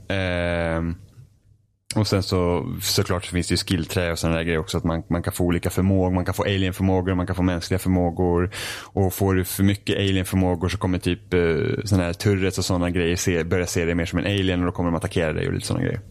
[1.96, 4.78] Och sen så såklart så finns det ju skillträ och sådana där grejer också.
[4.78, 6.12] Att man, man kan få olika förmågor.
[6.12, 8.52] Man kan få alien-förmågor, man kan få mänskliga förmågor.
[8.84, 12.90] Och får du för mycket alien-förmågor så kommer typ eh, sådana här turrets och sådana
[12.90, 15.48] grejer se, börja se dig mer som en alien och då kommer de attackera dig
[15.48, 16.02] och lite sådana grejer.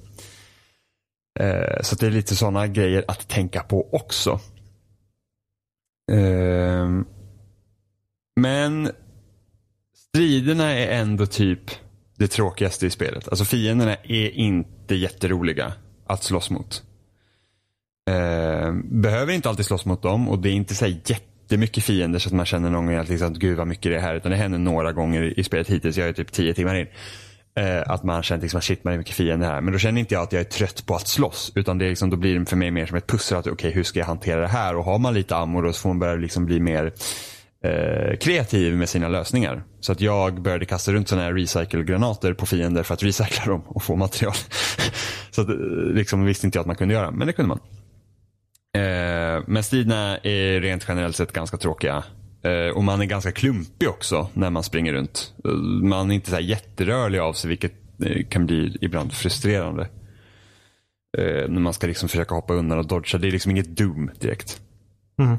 [1.40, 4.40] Eh, så det är lite sådana grejer att tänka på också.
[6.12, 6.88] Eh,
[8.40, 8.90] men
[9.96, 11.60] striderna är ändå typ
[12.22, 13.28] det tråkigaste i spelet.
[13.28, 15.72] Alltså fienderna är inte jätteroliga
[16.06, 16.82] att slåss mot.
[18.10, 22.28] Eh, behöver inte alltid slåss mot dem och det är inte så jättemycket fiender så
[22.28, 24.14] att man känner någon gång att liksom, gud vad mycket det är här.
[24.14, 25.96] Utan det händer några gånger i spelet hittills.
[25.96, 26.86] Jag är typ tio timmar in.
[27.56, 29.60] Eh, att man känner liksom, shit man är mycket fiender här.
[29.60, 31.52] Men då känner inte jag att jag är trött på att slåss.
[31.54, 33.38] Utan det är liksom, då blir det för mig mer som ett pussel.
[33.38, 34.76] Okej okay, hur ska jag hantera det här?
[34.76, 36.92] Och har man lite ammo då så får man börja liksom bli mer
[37.62, 39.64] eh, kreativ med sina lösningar.
[39.80, 43.62] Så att jag började kasta runt sådana här recycle-granater på fiender för att recycla dem
[43.66, 44.34] och få material.
[45.30, 45.54] så att, eh,
[45.94, 47.60] liksom visste inte jag att man kunde göra, men det kunde man.
[48.76, 52.04] Eh, men striderna är rent generellt sett ganska tråkiga.
[52.44, 55.34] Eh, och man är ganska klumpig också när man springer runt.
[55.44, 55.50] Eh,
[55.82, 57.72] man är inte så här jätterörlig av sig vilket
[58.04, 59.88] eh, kan bli ibland frustrerande.
[61.48, 63.18] när man ska liksom försöka hoppa undan och dodga.
[63.18, 64.60] Det är liksom inget Doom direkt.
[65.18, 65.38] Mm.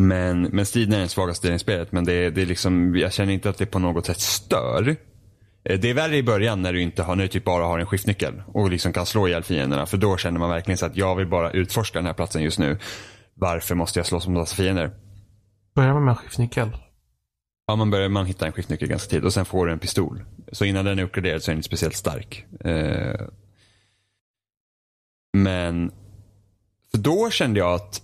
[0.00, 1.92] Men, men striden är den svagaste delen i spelet.
[1.92, 4.96] Men det, det är liksom, jag känner inte att det på något sätt stör.
[5.64, 7.78] Eh, det är värre i början när du inte har, när du typ bara har
[7.78, 9.86] en skiftnyckel och liksom kan slå ihjäl fienderna.
[9.86, 12.58] För då känner man verkligen så att jag vill bara utforska den här platsen just
[12.58, 12.78] nu.
[13.34, 14.90] Varför måste jag slåss mot dessa fiender?
[15.74, 16.76] Börjar man med en skiftnyckel?
[17.66, 20.24] Ja, man, börjar, man hittar en skiftnyckel ganska tidigt och sen får du en pistol.
[20.52, 22.44] Så innan den är uppgraderad så är den inte speciellt stark.
[22.64, 23.20] Eh,
[25.32, 25.92] men
[26.90, 28.02] för då kände jag att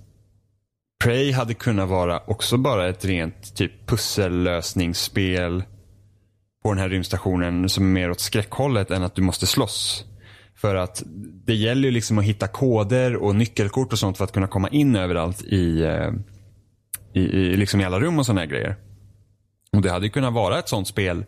[1.07, 5.65] Prey hade kunnat vara också bara ett rent typ pussellösningsspel
[6.63, 10.05] på den här rymdstationen som är mer åt skräckhållet än att du måste slåss.
[10.55, 11.03] För att
[11.45, 14.69] det gäller ju liksom att hitta koder och nyckelkort och sånt för att kunna komma
[14.69, 16.13] in överallt i, eh,
[17.13, 18.77] i, i, liksom i alla rum och sådana här grejer.
[19.73, 21.25] Och det hade ju kunnat vara ett sånt spel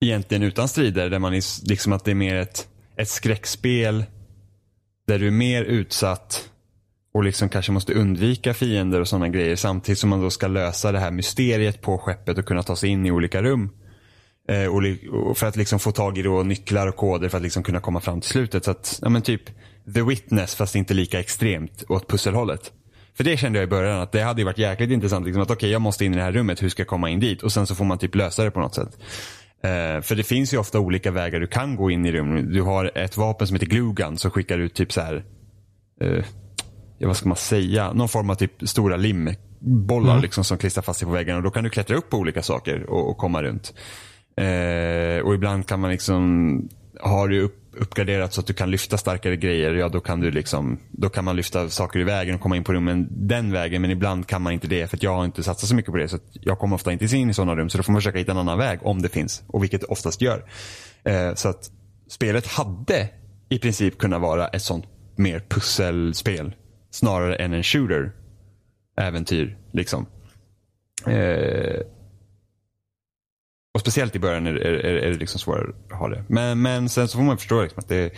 [0.00, 4.04] egentligen utan strider där man är, liksom att det är mer ett, ett skräckspel
[5.06, 6.50] där du är mer utsatt
[7.12, 10.92] och liksom kanske måste undvika fiender och sådana grejer samtidigt som man då ska lösa
[10.92, 13.70] det här mysteriet på skeppet och kunna ta sig in i olika rum.
[14.48, 17.42] Eh, och, och, för att liksom få tag i då nycklar och koder för att
[17.42, 18.64] liksom kunna komma fram till slutet.
[18.64, 19.42] Så att, ja men typ
[19.94, 22.72] The Witness fast inte lika extremt åt pusselhållet.
[23.16, 25.26] För det kände jag i början att det hade ju varit jäkligt intressant.
[25.26, 27.10] Liksom att okej okay, jag måste in i det här rummet, hur ska jag komma
[27.10, 27.42] in dit?
[27.42, 28.98] Och sen så får man typ lösa det på något sätt.
[29.62, 32.52] Eh, för det finns ju ofta olika vägar du kan gå in i rum.
[32.52, 35.24] Du har ett vapen som heter Glugan som skickar ut typ så här.
[36.00, 36.24] eh,
[37.00, 40.22] ja, vad ska man säga, någon form av typ stora limbollar mm.
[40.22, 42.42] liksom, som klistrar fast sig på väggen och då kan du klättra upp på olika
[42.42, 43.74] saker och, och komma runt.
[44.36, 46.68] Eh, och ibland kan man liksom,
[47.00, 50.30] har du upp, uppgraderat så att du kan lyfta starkare grejer, ja då kan du
[50.30, 53.82] liksom, då kan man lyfta saker i vägen och komma in på rummen den vägen.
[53.82, 56.08] Men ibland kan man inte det för jag har inte satsat så mycket på det.
[56.08, 57.68] Så jag kommer ofta inte in i sådana rum.
[57.68, 59.42] Så då får man försöka hitta en annan väg om det finns.
[59.46, 60.44] Och vilket det oftast gör.
[61.04, 61.70] Eh, så att
[62.08, 63.08] spelet hade
[63.48, 64.84] i princip kunnat vara ett sånt
[65.16, 66.54] mer pusselspel
[66.90, 68.12] snarare än en shooter
[68.96, 69.58] äventyr.
[69.72, 70.06] Liksom.
[71.06, 71.80] Eh,
[73.74, 76.24] och speciellt i början är, är, är, det liksom svårare att ha det.
[76.28, 78.12] Men, men sen så får man förstå liksom att det,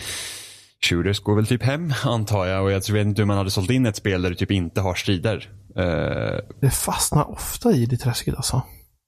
[0.85, 2.65] shooters går väl typ hem antar jag.
[2.65, 4.81] Och jag vet inte hur man hade sålt in ett spel där du typ inte
[4.81, 5.51] har strider.
[5.77, 8.63] Eh, det fastnar ofta i det träsket alltså.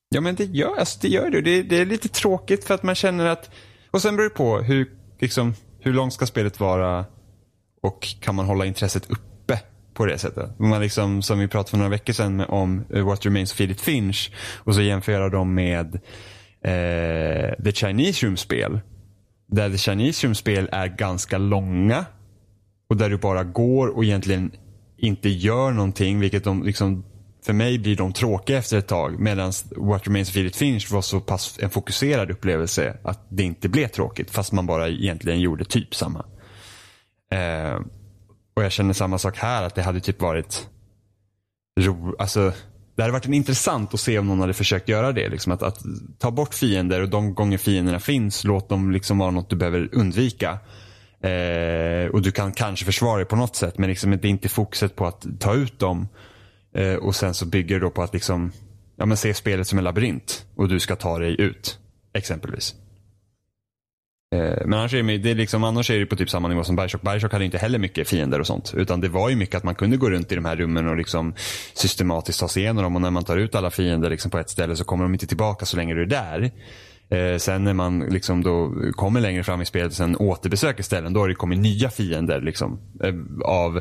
[0.08, 1.40] Ja men det gör, alltså, det, gör det.
[1.40, 1.62] det.
[1.62, 3.50] Det är lite tråkigt för att man känner att,
[3.90, 7.04] och sen beror det på hur, liksom, hur långt ska spelet vara
[7.82, 9.33] och kan man hålla intresset uppe
[9.94, 10.58] på det sättet.
[10.58, 13.84] Man liksom, som vi pratade för några veckor sedan om eh, What Remains of Edith
[13.84, 15.94] Finch och så jämföra dem med
[16.64, 18.80] eh, The Chinese Room-spel.
[19.46, 22.04] Där The Chinese Room-spel är ganska långa
[22.88, 24.52] och där du bara går och egentligen
[24.96, 27.04] inte gör någonting vilket de liksom
[27.44, 31.02] för mig blir de tråkiga efter ett tag medan What Remains of Edith Finch var
[31.02, 35.64] så pass en fokuserad upplevelse att det inte blev tråkigt fast man bara egentligen gjorde
[35.64, 36.24] typ samma.
[37.30, 37.80] Eh,
[38.54, 40.68] och jag känner samma sak här, att det hade typ varit
[41.80, 42.52] ro, alltså
[42.96, 45.28] det hade varit intressant att se om någon hade försökt göra det.
[45.28, 45.78] Liksom att, att
[46.18, 49.88] ta bort fiender och de gånger fienderna finns, låt dem liksom vara något du behöver
[49.92, 50.58] undvika.
[51.20, 54.48] Eh, och du kan kanske försvara dig på något sätt, men liksom det är inte
[54.48, 56.08] fokuset på att ta ut dem.
[56.74, 58.52] Eh, och sen så bygger det då på att liksom
[58.96, 61.78] ja men se spelet som en labyrint och du ska ta dig ut.
[62.12, 62.74] Exempelvis.
[64.34, 66.64] Eh, Men annars är det, det är liksom, annars är det på typ samma nivå
[66.64, 67.02] som Bioshock.
[67.02, 68.74] Bioshock hade inte heller mycket fiender och sånt.
[68.76, 70.96] Utan det var ju mycket att man kunde gå runt i de här rummen och
[70.96, 71.34] liksom
[71.74, 72.96] systematiskt ta sig igenom dem.
[72.96, 75.26] Och när man tar ut alla fiender liksom på ett ställe så kommer de inte
[75.26, 76.50] tillbaka så länge du är där.
[77.08, 81.12] Eh, sen när man liksom då kommer längre fram i spelet och sen återbesöker ställen,
[81.12, 82.40] då har det kommit nya fiender.
[82.40, 83.80] Liksom, eh, av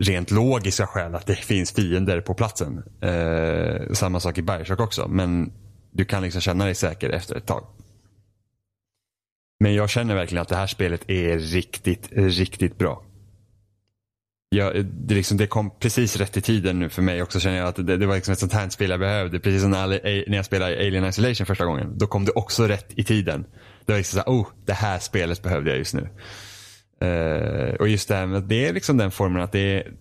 [0.00, 2.82] rent logiska skäl att det finns fiender på platsen.
[3.02, 5.08] Eh, samma sak i Bioshock också.
[5.08, 5.52] Men
[5.92, 7.64] du kan liksom känna dig säker efter ett tag.
[9.64, 13.02] Men jag känner verkligen att det här spelet är riktigt, riktigt bra.
[14.48, 17.68] Jag, det, liksom, det kom precis rätt i tiden nu för mig också känner jag
[17.68, 19.40] att det, det var liksom ett sånt här spel jag behövde.
[19.40, 19.88] Precis som när,
[20.28, 21.98] när jag spelade Alien Isolation första gången.
[21.98, 23.46] Då kom det också rätt i tiden.
[23.84, 26.08] Det var liksom såhär, oh, det här spelet behövde jag just nu.
[27.04, 29.92] Uh, och just det här med att det är liksom den formen att det är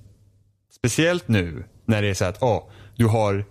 [0.76, 3.46] speciellt nu när det är så att, oh, du har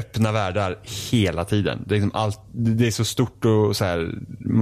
[0.00, 0.78] öppna världar
[1.10, 1.84] hela tiden.
[1.86, 4.14] Det är, liksom allt, det är så stort och så här,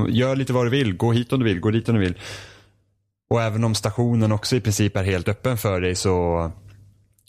[0.09, 2.19] gör lite vad du vill, gå hit om du vill, gå dit om du vill.
[3.31, 6.51] Och även om stationen också i princip är helt öppen för dig så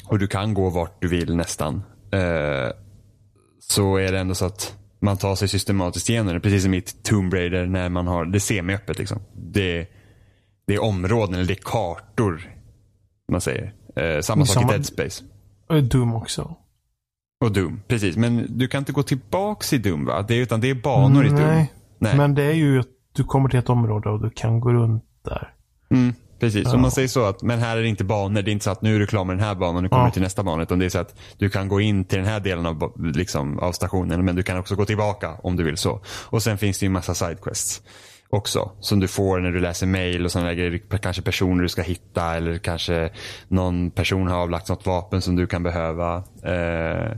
[0.05, 1.83] och du kan gå vart du vill nästan.
[2.11, 2.71] Eh,
[3.59, 6.39] så är det ändå så att man tar sig systematiskt igenom det.
[6.39, 8.99] Precis som i Tomb Raider när man har det semi-öppet.
[8.99, 9.19] Liksom.
[9.33, 9.87] Det,
[10.67, 12.55] det är områden eller det är kartor.
[13.31, 13.73] Man säger.
[13.95, 14.73] Eh, samma sak samma...
[14.73, 15.23] i Dead Space.
[15.67, 16.55] Och Doom också.
[17.41, 18.17] Och Doom, precis.
[18.17, 20.25] Men du kan inte gå tillbaks i Doom va?
[20.27, 21.39] Det är, utan det är banor i Doom.
[21.39, 21.73] Nej.
[21.99, 22.17] Nej.
[22.17, 25.03] Men det är ju att du kommer till ett område och du kan gå runt
[25.25, 25.53] där.
[25.91, 26.75] Mm, precis, ja.
[26.75, 28.41] om man säger så att men här är det inte banor.
[28.41, 29.89] Det är inte så att nu är du klar med den här banan och nu
[29.89, 30.11] kommer ja.
[30.11, 30.63] till nästa bana.
[30.63, 33.59] Utan det är så att du kan gå in till den här delen av, liksom,
[33.59, 36.01] av stationen men du kan också gå tillbaka om du vill så.
[36.25, 37.81] Och sen finns det ju en massa sidequests
[38.29, 38.71] också.
[38.79, 40.81] Som du får när du läser mail och sådana grejer.
[41.01, 43.09] Kanske personer du ska hitta eller kanske
[43.47, 46.23] någon person har avlagt något vapen som du kan behöva.
[46.43, 47.17] Eh,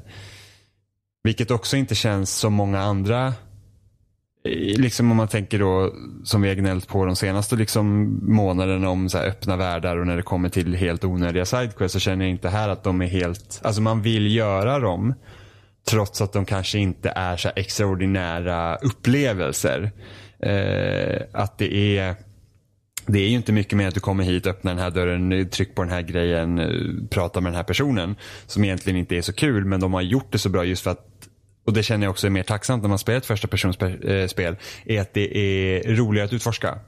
[1.24, 3.28] vilket också inte känns som många andra
[4.46, 5.94] eh, Liksom om man tänker då
[6.24, 10.18] som vi har gnällt på de senaste liksom månaderna om så öppna världar och när
[10.18, 13.62] det kommer till helt onödiga sidequests så känner jag inte här att de är helt,
[13.64, 15.14] alltså man vill göra dem
[15.90, 19.92] trots att de kanske inte är så extraordinära upplevelser.
[20.44, 22.16] Eh, att det är
[23.06, 25.76] det är ju inte mycket mer att du kommer hit, öppnar den här dörren, tryck
[25.76, 28.16] på den här grejen, prata med den här personen.
[28.46, 30.92] Som egentligen inte är så kul men de har gjort det så bra just för
[30.92, 31.08] att
[31.66, 35.02] och det känner jag också är mer tacksamt när man spelar ett första personsspel, är
[35.02, 36.80] att det är roligare att utforska.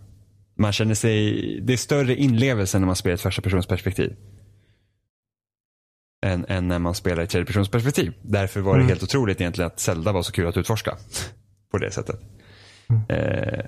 [0.56, 4.16] Man känner sig, det är större inlevelse när man spelar ett första personsperspektiv.
[6.26, 8.14] Än, än när man spelar i tredje personsperspektiv.
[8.22, 8.90] Därför var det mm.
[8.90, 10.98] helt otroligt egentligen att Zelda var så kul att utforska.
[11.72, 12.20] På det sättet.
[13.10, 13.66] Eh,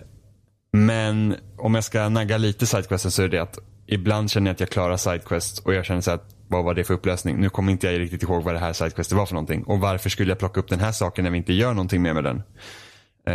[0.72, 4.60] men om jag ska nagga lite sidequesten så är det att ibland känner jag att
[4.60, 7.38] jag klarar sidequest och jag känner så att vad var det för upplösning?
[7.38, 9.64] Nu kommer inte jag riktigt ihåg vad det här sidequestet var för någonting.
[9.64, 12.14] Och varför skulle jag plocka upp den här saken när vi inte gör någonting mer
[12.14, 12.44] med den?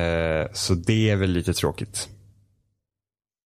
[0.01, 2.09] Eh, så det är väl lite tråkigt.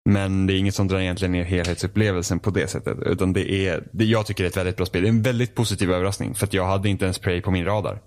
[0.04, 2.98] Men det är inget som drar egentligen ner helhetsupplevelsen på det sättet.
[3.06, 5.02] Utan det är, det, jag tycker det är ett väldigt bra spel.
[5.02, 6.34] Det är en väldigt positiv överraskning.
[6.34, 8.02] För att jag hade inte ens Prey på min radar.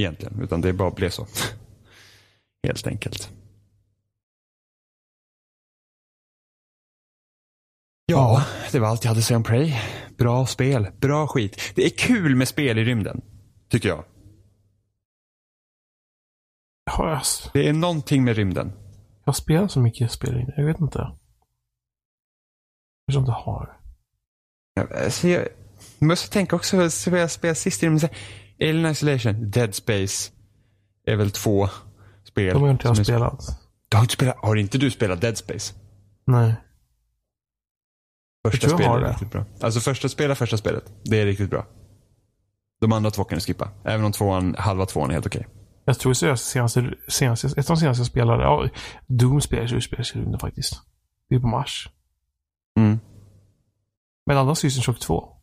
[0.00, 1.26] Egentligen, utan det bara blev så.
[2.66, 3.32] Helt enkelt.
[8.06, 9.74] Ja, det var allt jag hade att säga om Prey.
[10.18, 11.72] Bra spel, bra skit.
[11.74, 13.20] Det är kul med spel i rymden.
[13.68, 14.04] Tycker jag.
[17.52, 18.72] Det är någonting med rymden.
[19.24, 20.54] Jag spelar så mycket spel i rymden.
[20.56, 20.98] Jag vet inte.
[23.06, 23.80] Kanske inte har.
[25.04, 25.48] Alltså jag
[25.98, 26.76] måste tänka också
[27.10, 28.10] vad jag spelade sist i rymden.
[28.60, 30.32] Alien Isolation, Dead Space.
[31.06, 31.68] är väl två
[32.38, 32.54] spel.
[32.54, 33.40] De har inte jag spelat.
[33.88, 34.36] Du har inte spelat?
[34.36, 35.74] Har inte du spelat Dead Space?
[36.26, 36.54] Nej.
[38.48, 39.44] Första spelet är riktigt bra.
[39.60, 40.92] Alltså första, spela första spelet.
[41.04, 41.66] Det är riktigt bra.
[42.80, 43.70] De andra två kan du skippa.
[43.84, 45.40] Även om tvåan, halva tvåan är helt okej.
[45.40, 45.52] Okay.
[45.84, 48.68] Jag tror att senaste, senaste, ett av de senaste jag spelade, ja,
[49.06, 49.80] Doom spelas ju
[50.14, 50.80] rymden faktiskt.
[51.28, 51.88] Det är på Mars.
[52.78, 52.98] Mm.
[54.26, 55.38] Men andra Season Shock 2.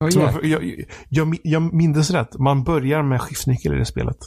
[0.00, 0.34] Oh, yeah.
[0.42, 2.38] jag, jag, jag, jag minns rätt.
[2.38, 4.18] Man börjar med skiftnyckel i det spelet.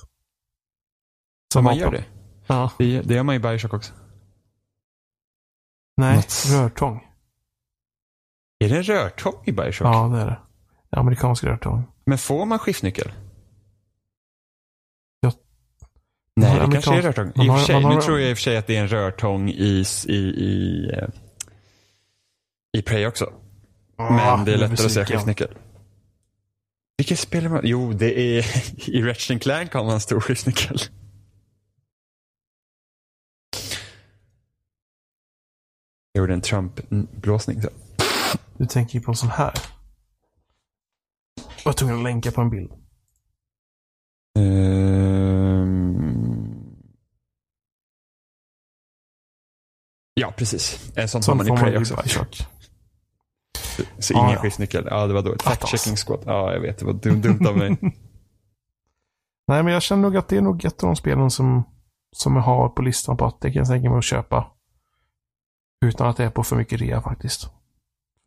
[1.54, 2.04] Som man gör det?
[2.48, 2.72] Ja.
[2.78, 3.94] Det, det gör man i Bioshock också.
[5.98, 6.46] Nej, Något...
[6.52, 7.04] rörtång.
[8.60, 9.88] Är det en rörtång i Bioshock?
[9.88, 10.40] Ja, det är det.
[10.90, 11.84] Amerikansk rörtång.
[12.06, 13.12] Men får man skiftnyckel?
[15.20, 15.32] Ja.
[16.36, 16.88] Nej, det amerikansk...
[16.88, 17.44] kanske är rörtång.
[17.44, 17.96] I för sig, har...
[17.96, 20.90] nu tror jag i och för sig att det är en rörtång i, i, i,
[20.94, 21.08] eh,
[22.78, 23.34] i Prey också.
[23.98, 25.58] Ah, Men det är lättare att säga skiftnyckel.
[26.98, 27.62] Vilket spel är man?
[27.64, 28.46] Jo, det är
[28.90, 30.78] i Ratchet Clank har man en stor skiftnyckel.
[36.18, 37.62] Jag gjorde en Trump-blåsning.
[38.58, 39.54] Du tänker på sån här?
[41.36, 42.72] Jag var tvungen att länka på en bild.
[44.40, 45.68] Ehm.
[50.14, 50.92] Ja, precis.
[50.96, 51.96] En sån får Sån man i Prey också.
[51.96, 52.38] Bioshock.
[54.00, 54.42] Så ingen ja.
[54.42, 54.88] skiftnyckel.
[54.90, 55.44] Ja, det var dåligt.
[55.44, 56.24] Fact-checking squad.
[56.26, 56.80] Ja, jag vet.
[56.80, 57.70] Det var dumt, dumt av mig.
[59.48, 61.64] Nej, men jag känner nog att det är nog ett av de spelen som,
[62.16, 64.57] som jag har på listan på att det kan jag tänka mig att köpa.
[65.86, 67.42] Utan att det är på för mycket rea faktiskt.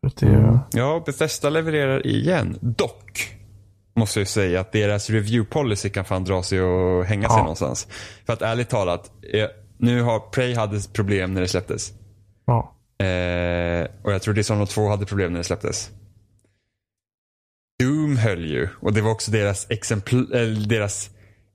[0.01, 0.57] För att det, Mm.
[0.71, 2.57] Ja, Bethesda levererar igen.
[2.61, 3.35] Dock
[3.95, 7.41] måste jag säga att deras review policy kan fan dra sig och hänga sig Ja.
[7.41, 7.87] någonstans.
[8.25, 11.93] För att ärligt talat, eh, nu har Prey hade problem när det släpptes.
[12.45, 12.75] ja.
[13.05, 15.89] Eh, och jag tror Dishonored 2 hade problem när det släpptes.
[17.79, 21.09] Doom höll ju och det var också deras, exempl- deras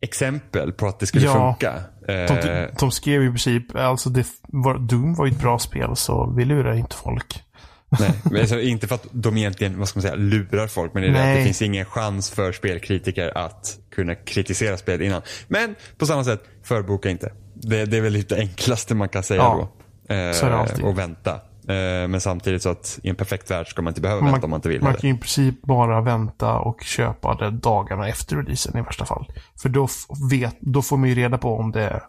[0.09, 1.33] exempel på att det skulle Ja.
[1.61, 1.75] funka.
[2.07, 5.97] De, Eh, de skrev i princip, alltså det var, Doom var ju ett bra spel
[5.97, 7.42] så vi lurar inte folk.
[8.01, 10.95] nej, men alltså, inte för att de egentligen, vad ska man säga, lurar folk.
[10.95, 15.23] Men det det att det finns ingen chans för spelkritiker att kunna kritisera spelet innan.
[15.49, 17.33] Men på samma sätt, förboka inte.
[17.55, 19.71] Det, det är väl lite enklaste man kan säga Ja,
[20.09, 20.14] då.
[20.14, 21.40] Eh, och vänta.
[21.69, 24.51] Eh, men samtidigt så att i en perfekt värld ska man inte behöva vänta om
[24.51, 24.83] man inte vill.
[24.83, 29.27] man kan i princip bara vänta och köpa det dagarna efter releasen i värsta fall.
[29.63, 29.89] För då,
[30.31, 32.03] vet, då får man ju reda på om det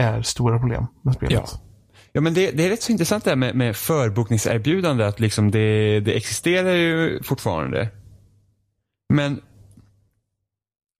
[0.00, 1.50] är stora problem med spelet.
[1.52, 1.60] Ja.
[2.12, 5.04] Ja men det, det är rätt så intressant det här med, med förbokningserbjudande.
[5.04, 7.88] Att liksom det, det existerar ju fortfarande.
[9.14, 9.40] Men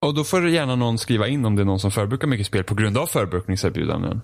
[0.06, 2.64] och då får gärna någon skriva in om det är någon som förbokar mycket spel
[2.64, 4.20] på grund av förbokningserbjudanden.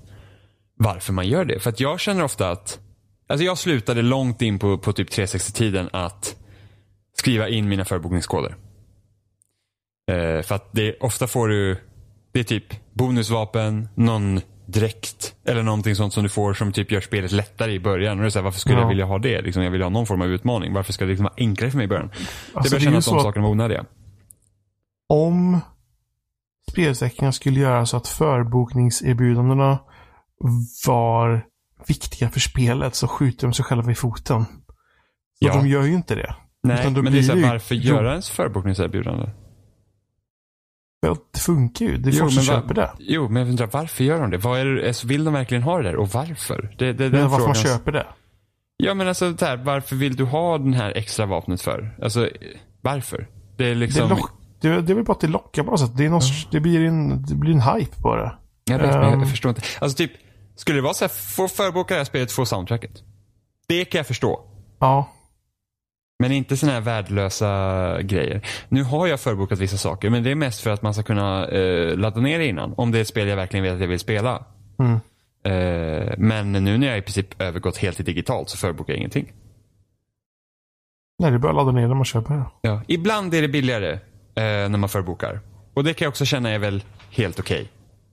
[0.76, 1.60] Varför man gör det.
[1.60, 2.80] För att jag känner ofta att
[3.32, 6.36] Alltså jag slutade långt in på, på typ 360-tiden att
[7.18, 8.56] skriva in mina förbokningskoder.
[10.10, 11.76] Eh, för att det, ofta får du,
[12.32, 12.64] det är typ
[12.94, 17.80] bonusvapen, någon dräkt eller någonting sånt som du får som typ gör spelet lättare i
[17.80, 18.18] början.
[18.18, 18.80] Och det är så här, varför skulle Ja.
[18.82, 19.42] jag vilja ha det?
[19.42, 20.72] Liksom, jag vill ha någon form av utmaning.
[20.72, 22.10] Varför ska det liksom vara enklare för mig i början?
[22.54, 23.84] Alltså, det börjar kännas som att- sakerna var onödiga.
[25.08, 25.60] Om
[26.70, 29.78] spelutvecklarna skulle göra så att förbokningserbjudandena
[30.86, 31.46] var
[31.86, 34.44] viktiga för spelet så skjuter de sig själva i foten.
[34.44, 35.54] Så Ja.
[35.54, 36.34] de gör ju inte det.
[36.62, 39.30] Nej, då men det är så här, ju- varför göra ens förbokningserbjudande?
[41.04, 41.96] För att Det funkar ju.
[41.98, 42.90] Det är Jo, folk som men va- köper det.
[42.98, 44.38] Jo, men jag undrar varför gör de det?
[44.38, 46.74] Vad är det alltså, vill de verkligen ha det där och varför?
[46.78, 48.06] Det, det, Men varför man frågan- köper det.
[48.76, 51.98] Ja men alltså det här, varför vill du ha den här extra vapnet för?
[52.02, 52.28] Alltså
[52.80, 53.28] varför?
[53.56, 54.08] Det är liksom...
[54.08, 55.96] Det, lock, det, det är väl bara att det lockar på något sätt.
[55.96, 58.32] Det, är någon, det, blir en, det blir en hype på det.
[58.64, 59.20] Jag vet, Ehm.
[59.20, 59.62] jag förstår inte.
[59.80, 60.12] Alltså typ,
[60.54, 63.02] skulle det vara så här, få förboka det här spelet, få soundtracket.
[63.66, 64.40] Det kan jag förstå.
[64.78, 65.08] Ja.
[66.18, 68.46] Men inte såna här värdelösa grejer.
[68.68, 71.48] Nu har jag förbokat vissa saker, men det är mest för att man ska kunna
[71.48, 72.74] eh, ladda ner det innan.
[72.76, 74.44] Om det är ett spel jag verkligen vet att jag vill spela.
[74.78, 75.00] Mm.
[75.44, 79.32] Eh, men nu när jag i princip övergått helt till digitalt så förbokar jag ingenting.
[81.18, 82.44] Nej, det är bara att ladda ner när man köper det.
[82.60, 82.82] Ja.
[82.88, 83.98] Ibland är det billigare eh,
[84.68, 85.40] när man förbokar.
[85.74, 87.70] Och det kan jag också känna är väl helt okej.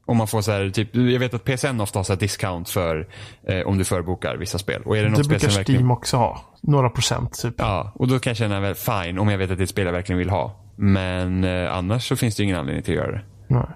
[0.10, 3.08] Om man får så här, typ, jag vet att PSN ofta har så discount för
[3.44, 4.82] eh, om du förbokar vissa spel.
[4.86, 5.82] Och är det något Det spel brukar som verkligen...
[5.82, 6.42] Steam också ha.
[6.62, 7.54] Några procent typ.
[7.58, 9.70] Ja, och då kan jag känna väl fine om jag vet att det är ett
[9.70, 10.74] spel jag verkligen vill ha.
[10.76, 13.22] Men eh, annars så finns det ingen anledning till att göra det.
[13.48, 13.68] Nej.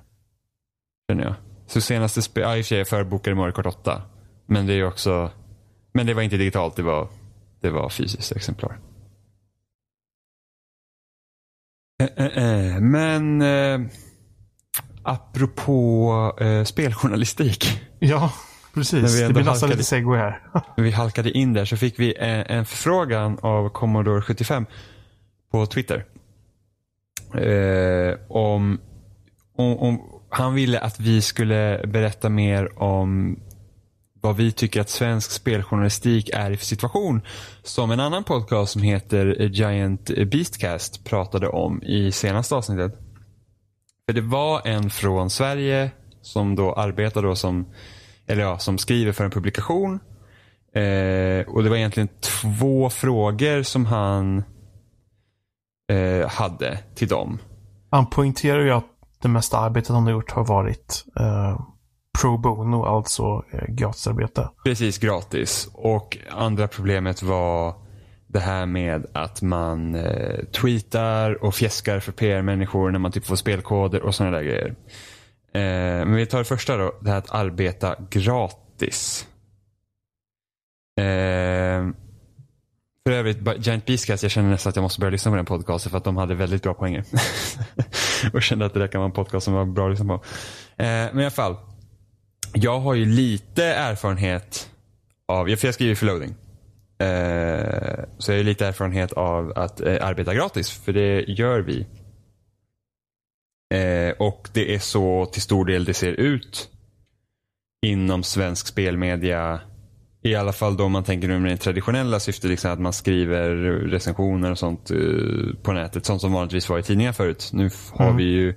[1.10, 1.34] Känner jag.
[1.67, 4.02] Så senaste spel, ja i och för sig jag förbokade Mario Kart 8.
[4.46, 5.32] Men det är också,
[5.93, 7.08] men det var inte digitalt, det var,
[7.62, 8.78] det var fysiskt exemplar.
[12.04, 13.80] Eh, eh, eh, Men eh,
[15.03, 17.81] apropå eh, speljournalistik.
[17.99, 18.33] Ja,
[18.73, 19.15] precis.
[19.15, 20.41] vi Det blir nästan halkade- lite segway här.
[20.77, 24.65] Vi halkade in där så fick vi en, en förfrågan av Commodore 75
[25.51, 26.05] på Twitter.
[27.33, 28.79] Eh, om,
[29.57, 33.39] om, om han ville att vi skulle berätta mer om
[34.21, 37.21] vad vi tycker att svensk speljournalistik är i för situation.
[37.63, 42.99] Som en annan podcast som heter Giant Beastcast pratade om i senaste avsnittet.
[44.06, 45.91] För det var en från Sverige
[46.21, 47.65] som då arbetar då som,
[48.27, 49.99] eller ja, som skriver för en publikation.
[50.75, 54.43] Eh, och det var egentligen två frågor som han
[55.91, 57.39] eh, hade till dem.
[57.89, 58.85] Han poängterar ju att
[59.21, 61.60] det mesta arbetet han har gjort har varit eh,
[62.21, 64.49] pro bono, alltså eh, gratisarbete.
[64.63, 65.69] Precis gratis.
[65.73, 67.83] Och andra problemet var
[68.34, 73.36] det här med att man eh, tweetar och fjäskar för PR-människor när man typ får
[73.36, 74.75] spelkoder och sådana där grejer.
[75.54, 79.27] Eh, men vi tar det första då, det här att arbeta gratis.
[81.00, 81.88] Eh,
[83.06, 85.90] för övrigt, Giant Beastcast, jag känner nästan att jag måste börja lyssna på den podcasten
[85.90, 87.06] för att de hade väldigt bra poänger.
[88.34, 90.23] och kände att det där kan vara en podcast som var bra att lyssna på.
[90.84, 91.56] Eh, men i alla fall.
[92.54, 94.69] Jag har ju lite erfarenhet
[95.27, 96.36] av, för jag skriver för loading.
[97.04, 101.85] Eh, så jag har lite erfarenhet av att eh, arbeta gratis, för det gör vi.
[103.73, 106.69] Eh, och det är så till stor del det ser ut
[107.85, 109.62] inom svensk spelmedia.
[110.25, 113.49] I alla fall då man tänker med det traditionella syftet, liksom att man skriver
[113.89, 114.97] recensioner och sånt eh,
[115.63, 116.06] på nätet.
[116.06, 117.49] Sånt som vanligtvis var i tidningar förut.
[117.54, 118.17] Nu har Mm.
[118.17, 118.56] vi ju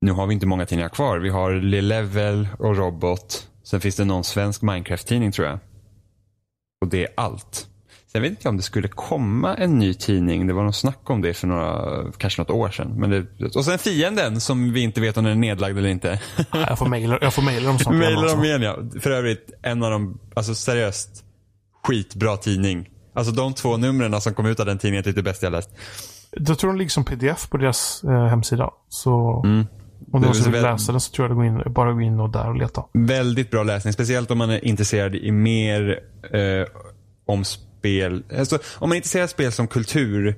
[0.00, 1.18] nu har vi inte många tidningar kvar.
[1.18, 3.48] Vi har Level och Robot.
[3.64, 5.58] Sen finns det någon svensk Minecraft-tidning tror jag.
[6.82, 7.66] Och det är allt.
[8.12, 10.46] Sen vet inte jag om det skulle komma en ny tidning.
[10.46, 12.94] Det var någon snack om det för några, kanske något år sedan.
[12.96, 16.20] Men det, och sen Fienden som vi inte vet om den är nedlagd eller inte.
[16.52, 17.94] Jag får mejla jag får mejla dem snart.
[17.94, 18.36] alltså.
[18.36, 18.76] dem igen ja.
[19.00, 21.24] För övrigt, en av de, alltså seriöst,
[21.84, 22.88] skitbra tidning.
[23.14, 25.52] Alltså de två numren som kom ut av den tidningen är typ det bästa jag
[25.52, 25.70] läst.
[26.30, 28.70] Jag tror den ligger som pdf på deras eh, hemsida.
[28.88, 29.66] Så Mm.
[30.12, 32.30] Om någon vill läsa den så tror jag det går in, bara gå in och
[32.30, 32.84] där och leta.
[32.92, 36.00] Väldigt bra läsning, speciellt om man är intresserad i mer
[36.32, 36.66] eh,
[37.26, 38.22] om spel.
[38.38, 40.28] Alltså, om man är intresserad av spel som kultur,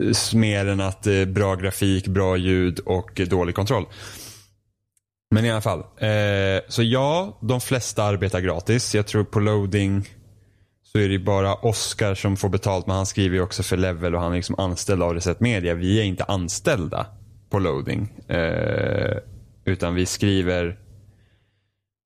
[0.00, 3.86] eh, mer än att eh, bra grafik, bra ljud och eh, dålig kontroll.
[5.30, 5.78] Men i alla fall.
[5.78, 8.94] Eh, så ja, de flesta arbetar gratis.
[8.94, 10.08] Jag tror på loading
[10.92, 14.14] så är det bara Oscar som får betalt, men han skriver ju också för Level
[14.14, 15.74] och han är liksom anställd av Reset Media.
[15.74, 17.06] Vi är inte anställda
[17.50, 18.12] på loading.
[18.28, 19.16] Eh,
[19.64, 20.78] utan vi skriver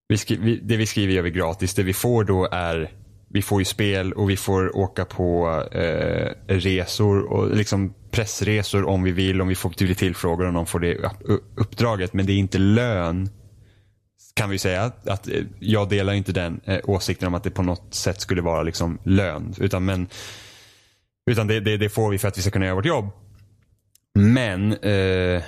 [0.09, 1.75] vi skri vi, det vi skriver gör vi gratis.
[1.75, 2.91] Det vi får då är,
[3.29, 9.03] vi får ju spel och vi får åka på eh, resor och liksom pressresor om
[9.03, 11.11] vi vill, om vi får bli tillfrågade och någon får det
[11.55, 12.13] uppdraget.
[12.13, 13.29] Men det är inte lön
[14.35, 14.83] kan vi säga.
[14.83, 18.21] Att, att eh, jag delar inte den eh, åsikten om att det på något sätt
[18.21, 19.55] skulle vara liksom lön.
[19.59, 20.09] Utan, men,
[21.31, 23.11] utan det, det, det får vi för att vi ska kunna göra vårt jobb.
[24.15, 25.43] Men eh,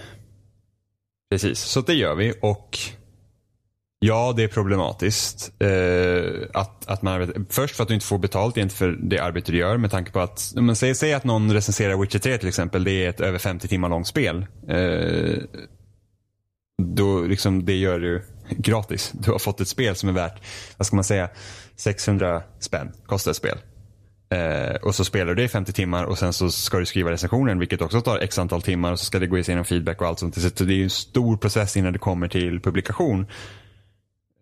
[1.32, 2.78] Precis, så det gör vi och
[3.98, 5.52] ja, det är problematiskt.
[5.58, 9.52] Eh, att, att man arbetar, först för att du inte får betalt för det arbete
[9.52, 12.48] du gör med tanke på att, men säg, säg att någon recenserar Witcher 3 till
[12.48, 14.46] exempel, det är ett över 50 timmar långt spel.
[14.68, 15.38] Eh,
[16.82, 19.12] då liksom, det gör du gratis.
[19.14, 20.42] Du har fått ett spel som är värt,
[20.76, 21.30] vad ska man säga,
[21.76, 23.58] 600 spänn kostar ett spel.
[24.33, 27.11] Eh, och så spelar du det i 50 timmar och sen så ska du skriva
[27.11, 30.07] recensionen vilket också tar x antal timmar och så ska det gå igenom feedback och
[30.07, 30.35] allt sånt.
[30.57, 33.26] Så det är en stor process innan det kommer till publikation.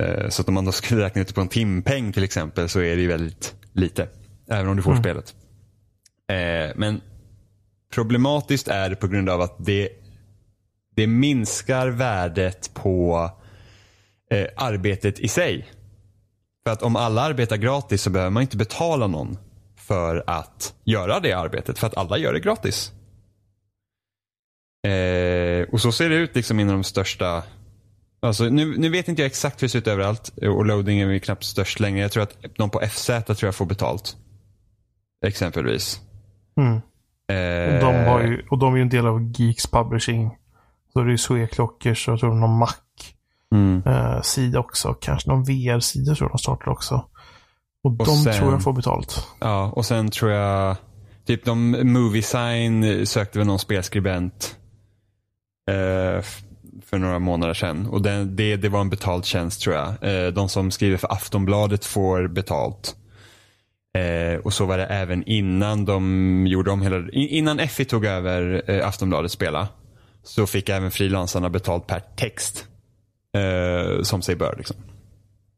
[0.02, 2.80] Eh, så att om man då skulle räkna ut på en timpeng till exempel så
[2.80, 4.08] är det ju väldigt lite.
[4.50, 5.02] Även om du får Mm.
[5.02, 5.34] spelet.
[6.30, 7.00] Eh, men
[7.94, 9.88] problematiskt är det på grund av att det,
[10.96, 13.30] det minskar värdet på
[14.30, 15.68] eh, arbetet i sig.
[16.66, 19.38] För att om alla arbetar gratis så behöver man inte betala någon
[19.90, 21.78] för att göra det arbetet.
[21.78, 22.92] För att alla gör det gratis.
[24.86, 27.42] Eh, och så ser det ut liksom inom de största
[28.22, 31.10] Alltså, nu, nu vet inte jag exakt hur det ser ut överallt och loading är
[31.10, 32.00] ju knappt störst längre.
[32.00, 34.16] Jag tror att de på FZ tror jag får betalt.
[35.26, 36.00] Exempelvis.
[36.56, 36.72] Mm.
[37.28, 40.30] Eh, Och, de har ju, och de är ju en del av Geeks Publishing.
[40.92, 42.62] Så det är ju Sweclockers och jag tror någon
[43.52, 43.82] mm.
[43.84, 44.94] Mac-sida också.
[44.94, 47.09] Kanske någon VR-sida tror jag de startar också.
[47.82, 49.26] Och, de sen- tror jag får betalt.
[49.40, 50.76] Ja, och sen tror jag
[51.26, 54.56] typ de Movie Sign sökte väl någon spelskribent
[55.70, 56.22] eh,
[56.84, 57.86] för några månader sedan.
[57.86, 59.88] Och det, det, det var en betald tjänst tror jag.
[60.02, 62.96] Eh, de som skriver för Aftonbladet får betalt.
[63.98, 68.04] Eh, och så var det även innan de gjorde om hela, in- innan Effie tog
[68.04, 69.68] över eh, Aftonbladet spela.
[70.22, 72.66] Så fick även frilansarna betalt per text.
[73.36, 74.76] Eh, som sig bör liksom.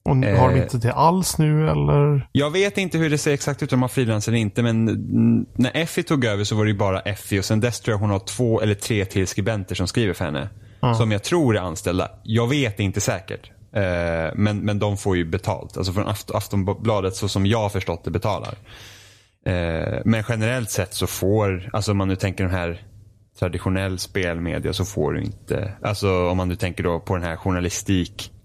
[0.04, 0.62] Och har de Eh.
[0.62, 2.28] inte det alls nu eller?
[2.32, 4.88] Jag vet inte hur det ser exakt ut om de har frilans eller inte men
[4.88, 7.92] mm, när Effie tog över så var det ju bara Effie och sen dess tror
[7.94, 10.48] jag hon har två eller tre till skribenter som skriver för henne.
[10.80, 10.94] Ja.
[10.94, 12.10] Som jag tror är anställda.
[12.22, 13.50] Jag vet inte säkert.
[13.74, 13.82] Eh,
[14.34, 15.76] men, men de får ju betalt.
[15.76, 18.54] Alltså från Aft- Aftonbladet så som jag har förstått det betalar.
[19.46, 22.80] Eh, men generellt sett så får, alltså om man nu tänker den här
[23.38, 27.36] traditionell spelmedia så får du inte, alltså om man nu tänker då på den här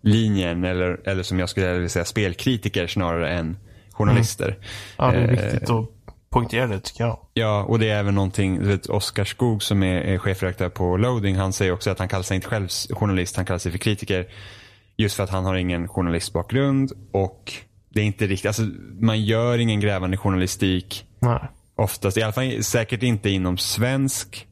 [0.03, 3.57] journalistiklinjen eller, eller som jag skulle vilja säga spelkritiker snarare än
[3.91, 4.57] journalister.
[4.97, 5.85] Ja, det är Eh, viktigt att
[6.29, 7.19] poängtera det tycker jag.
[7.33, 10.97] Ja, och det är även någonting, du vet, Oskar Skog som är, är chefredaktör på
[10.97, 13.79] Loading, han säger också att han kallar sig inte själv journalist, han kallar sig för
[13.79, 14.27] kritiker.
[14.99, 17.53] Just för att han har ingen journalistbakgrund och
[17.89, 18.61] det är inte riktigt, alltså
[18.99, 21.39] man gör ingen grävande journalistik Nej.
[21.75, 24.47] oftast, i alla fall säkert inte inom svensk.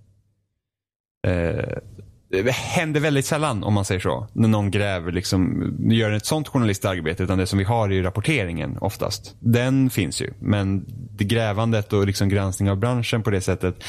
[1.28, 1.78] Eh,
[2.42, 4.28] det händer väldigt sällan om man säger så.
[4.34, 7.24] När någon gräver, liksom, gör ett sånt journalistarbete.
[7.24, 9.36] Utan det som vi har är ju rapporteringen oftast.
[9.40, 10.34] Den finns ju.
[10.40, 10.86] Men
[11.18, 13.84] det grävandet och liksom granskning av branschen på det sättet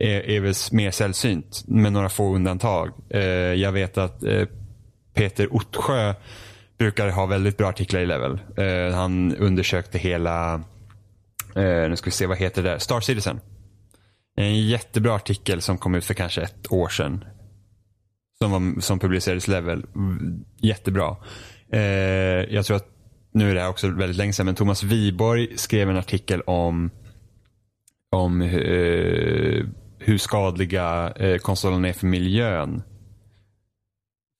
[0.00, 1.64] är, är väl mer sällsynt.
[1.66, 2.90] Med några få undantag.
[3.10, 3.20] Eh,
[3.54, 4.44] jag vet att eh,
[5.14, 6.14] Peter Ottsjö
[6.78, 8.38] brukar ha väldigt bra artiklar i Level.
[8.56, 10.64] Eh, han undersökte hela
[11.56, 12.78] Eh, nu ska vi se, vad heter det där?
[12.78, 13.40] Star Citizen.
[14.36, 17.24] En jättebra artikel som kom ut för kanske ett år sedan.
[18.42, 19.86] Som, var, som publicerades Level.
[20.60, 21.16] Jättebra.
[21.72, 21.80] Eh,
[22.54, 22.88] jag tror att,
[23.32, 26.90] nu är det här också väldigt länge sedan, men Thomas Wiborg skrev en artikel om,
[28.12, 29.64] om eh,
[29.98, 32.82] hur skadliga eh, konsolerna är för miljön.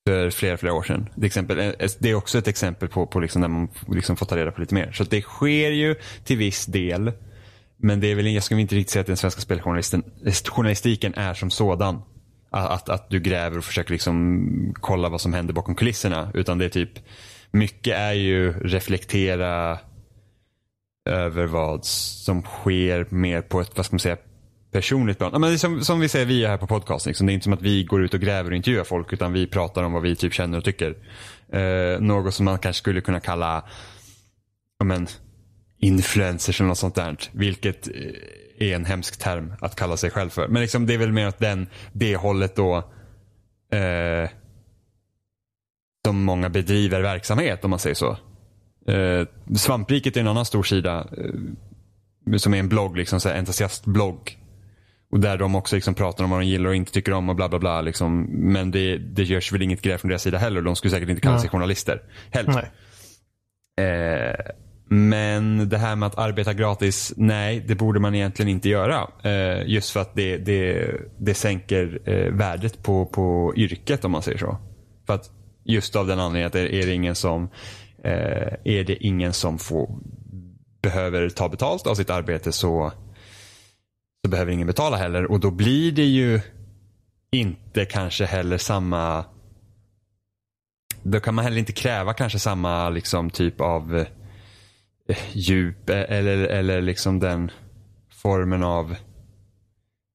[0.09, 1.09] För flera, flera år sedan.
[1.15, 4.17] Det, exempel, eh, eh, det är också ett exempel på, på liksom när man liksom
[4.17, 4.93] får ta reda på lite mer.
[4.93, 5.95] Så det sker ju
[6.25, 7.13] till viss del.
[7.77, 11.35] Men det är väl, jag skulle inte riktigt säga att den svenska speljournalistiken eh, är
[11.35, 12.03] som sådan.
[12.57, 16.31] Att, att, att, du gräver och försöker liksom kolla vad som händer bakom kulisserna.
[16.35, 16.91] Utan det är typ,
[17.51, 19.79] mycket är ju reflektera
[21.09, 24.17] över vad som sker mer på ett, vad ska man säga,
[24.73, 25.41] personligt plan.
[25.41, 27.07] Men som, som vi säger, vi är här på podcast.
[27.07, 27.27] Liksom.
[27.27, 29.47] Det är inte som att vi går ut och gräver och intervjuar folk utan vi
[29.47, 30.97] pratar om vad vi typ känner och tycker.
[31.53, 33.65] Eh, något som man kanske skulle kunna kalla
[34.85, 35.07] men,
[35.79, 37.17] influencers eller något sånt där.
[37.33, 37.95] Vilket eh,
[38.59, 40.49] är en hemsk term att kalla sig själv för.
[40.49, 42.77] Men liksom, det är väl mer åt den, det hållet då
[43.73, 44.31] eh,
[46.07, 48.19] som många bedriver verksamhet om man säger så.
[48.89, 49.27] Eh,
[49.57, 54.39] Svampriket är en annan stor sida eh, som är en blogg, liksom, så här, entusiastblogg.
[55.11, 57.37] Och där de också liksom pratar om vad de gillar och inte tycker om och
[57.37, 57.81] bla bla bla.
[57.81, 58.23] Liksom.
[58.31, 60.63] Men det, det görs väl inget gräv från deras sida heller.
[60.63, 62.71] De skulle säkert inte kalla sig journalister heller.
[63.81, 64.53] Eh,
[64.89, 69.11] men det här med att arbeta gratis, nej det borde man egentligen inte göra.
[69.23, 74.23] Eh, just för att det, det, det sänker eh, värdet på, på yrket om man
[74.23, 74.57] säger så.
[75.07, 75.31] För att
[75.65, 77.49] just av den anledningen att är, är det ingen som
[78.05, 79.99] eh, är det ingen som får,
[80.83, 82.93] behöver ta betalt av sitt arbete så,
[84.25, 85.31] så behöver ingen betala heller.
[85.31, 86.41] Och då blir det ju
[87.33, 89.25] inte kanske heller samma
[91.03, 94.07] då kan man heller inte kräva kanske samma liksom typ av
[95.33, 97.51] djup eller, eller liksom den
[98.11, 98.97] formen av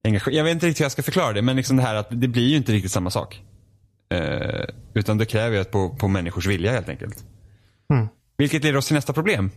[0.04, 0.36] engagemang.
[0.36, 2.28] Jag vet inte riktigt hur jag ska förklara det men liksom det här att det
[2.28, 3.42] blir ju inte riktigt samma sak.
[4.12, 4.64] Eh,
[4.94, 7.24] utan det kräver ju på, på människors vilja helt enkelt.
[7.90, 8.08] Mm.
[8.36, 9.50] Vilket leder oss till nästa problem.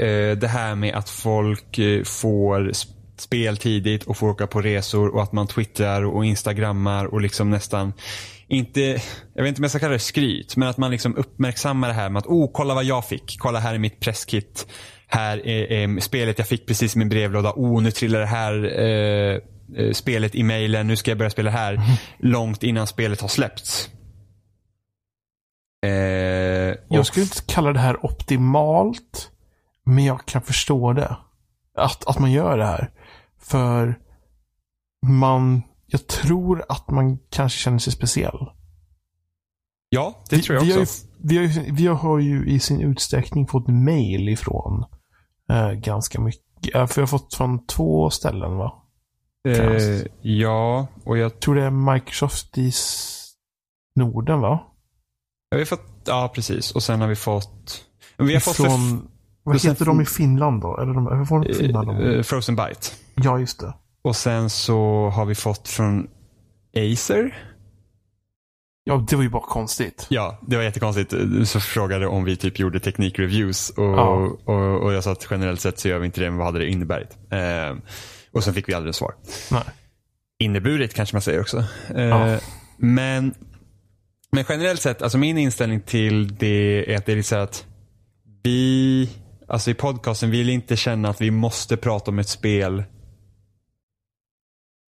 [0.00, 2.72] Eh, det här med att folk eh, får
[3.16, 7.50] spel tidigt och får åka på resor och att man twittrar och instagrammar och liksom
[7.50, 7.92] nästan
[8.48, 8.80] inte,
[9.34, 11.94] jag vet inte om jag ska kalla det skryt, men att man liksom uppmärksammar det
[11.94, 13.36] här med att oh, kolla vad jag fick.
[13.38, 14.66] Kolla här är mitt presskit.
[15.06, 17.52] Här är, är spelet jag fick precis i min brevlåda.
[17.56, 19.40] Oh, nu trillar det här eh,
[19.76, 20.86] eh spelet i mejlen.
[20.86, 21.74] Nu ska jag börja spela här.
[21.74, 21.86] Mm.
[22.18, 23.90] Långt innan spelet har släppts.
[25.86, 25.90] Eh,
[26.88, 29.30] jag skulle inte kalla det här optimalt.
[29.84, 31.16] Men jag kan förstå det.
[31.76, 32.90] Att, att man gör det här.
[33.40, 33.98] För
[35.06, 38.38] man jag tror att man kanske känner sig speciell.
[39.88, 40.78] Ja, det vi, tror jag vi också.
[40.78, 44.84] Har ju, vi, har ju, vi har ju i sin utsträckning fått mail ifrån
[45.50, 46.72] eh, ganska mycket.
[46.72, 48.82] För jag har fått från två ställen va?
[49.48, 52.72] Eh, ja, och jag tror det är Microsoft i
[53.94, 54.60] Norden va?
[55.50, 56.72] Ja, vi har fått, ja precis.
[56.72, 57.84] Och sen har vi fått...
[58.16, 59.08] Vi har fått från,
[59.42, 60.78] vad heter de i Finland då?
[60.80, 61.90] Eller de, de i Finland?
[61.90, 62.86] Uh, Frozen Byte.
[63.14, 63.74] Ja, just det.
[64.06, 66.08] Och sen så har vi fått från
[66.76, 67.48] Acer.
[68.84, 70.06] Ja, det var ju bara konstigt.
[70.10, 71.14] Ja, det var jättekonstigt.
[71.44, 74.36] Så frågade om vi typ gjorde teknikreviews och, ja.
[74.44, 76.58] och, och jag sa att generellt sett så gör vi inte det, men vad hade
[76.58, 77.16] det inneburit?
[77.30, 77.76] Eh,
[78.32, 79.14] och sen fick vi aldrig svar.
[79.50, 79.62] Nej.
[80.38, 81.64] Inneburit kanske man säger också.
[81.94, 82.38] Eh, ja.
[82.76, 83.34] men,
[84.32, 87.66] men generellt sett, alltså min inställning till det är att det är så att
[88.42, 89.10] vi,
[89.48, 92.84] alltså i podcasten, vill inte känna att vi måste prata om ett spel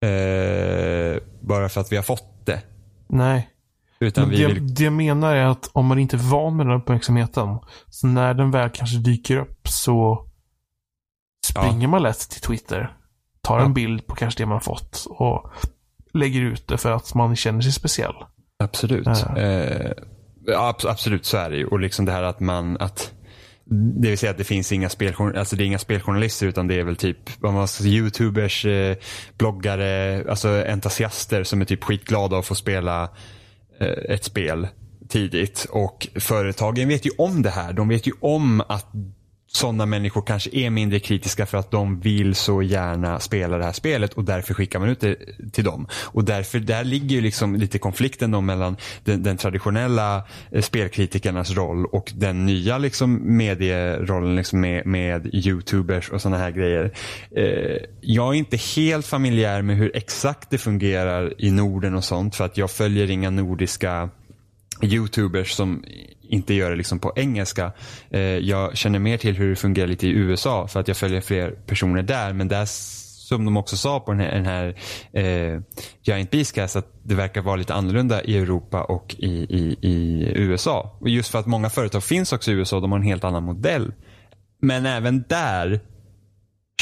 [0.01, 2.63] Eh, bara för att vi har fått det.
[3.09, 3.49] Nej.
[4.01, 4.75] Utan det, vill...
[4.75, 8.35] det jag menar är att om man inte är van med den uppmärksamheten, så när
[8.35, 10.27] den väl kanske dyker upp så
[11.47, 11.89] springer ja.
[11.89, 12.97] man lätt till Twitter.
[13.41, 13.65] Tar ja.
[13.65, 15.51] en bild på kanske det man fått och
[16.15, 18.15] lägger ut det för att man känner sig speciell.
[18.59, 19.07] Absolut.
[19.07, 19.37] Ja.
[19.37, 19.93] Eh,
[20.85, 21.67] absolut så är det ju.
[21.67, 23.13] Och liksom det här att man, att
[23.71, 26.75] det vill säga att det finns inga, speljournalister, alltså det är inga speljournalister utan det
[26.75, 28.97] är väl typ vad man ska youtubers, eh,
[29.39, 33.11] bloggare, alltså entusiaster som är typ skitglada att få spela
[33.81, 34.69] eh, ett spel
[35.09, 35.67] tidigt.
[35.71, 37.73] Och företagen vet ju om det här.
[37.73, 38.87] De vet ju om att
[39.53, 43.73] sådana människor kanske är mindre kritiska för att de vill så gärna spela det här
[43.73, 45.17] spelet och därför skickar man ut det
[45.53, 45.87] till dem.
[45.93, 50.23] Och därför, där ligger ju liksom lite konflikten då mellan den, den traditionella
[50.53, 56.51] eh, spelkritikernas roll och den nya liksom medierollen liksom med, med youtubers och sådana här
[56.51, 56.93] grejer.
[57.37, 62.37] Eh, jag är inte helt familjär med hur exakt det fungerar i Norden och sånt
[62.37, 64.11] för att jag följer inga nordiska
[64.83, 65.85] YouTubers som
[66.29, 67.73] inte gör det liksom på engelska.
[68.11, 71.21] Eh, jag känner mer till hur det fungerar lite i USA för att jag följer
[71.21, 72.33] fler personer där.
[72.33, 72.65] Men där
[73.29, 74.75] som de också sa på den här, den här
[75.13, 75.61] eh,
[76.03, 80.97] Giant Beastcast att det verkar vara lite annorlunda i Europa och i, i, i USA.
[81.01, 83.43] Och just för att många företag finns också i USA, de har en helt annan
[83.43, 83.93] modell.
[84.61, 85.81] Men även där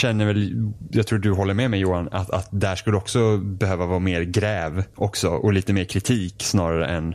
[0.00, 3.86] känner väl, jag tror du håller med mig Johan, att, att där skulle också behöva
[3.86, 7.14] vara mer gräv också och lite mer kritik snarare än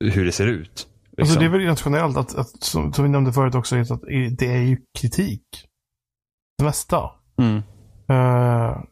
[0.00, 0.68] hur det ser ut.
[0.68, 1.22] Liksom.
[1.22, 4.02] Alltså det är väl nationellt att, att som, som vi nämnde förut också, att
[4.38, 5.42] det är ju kritik.
[6.58, 7.10] Det mesta.
[7.38, 7.56] Mm.
[8.10, 8.82] Uh,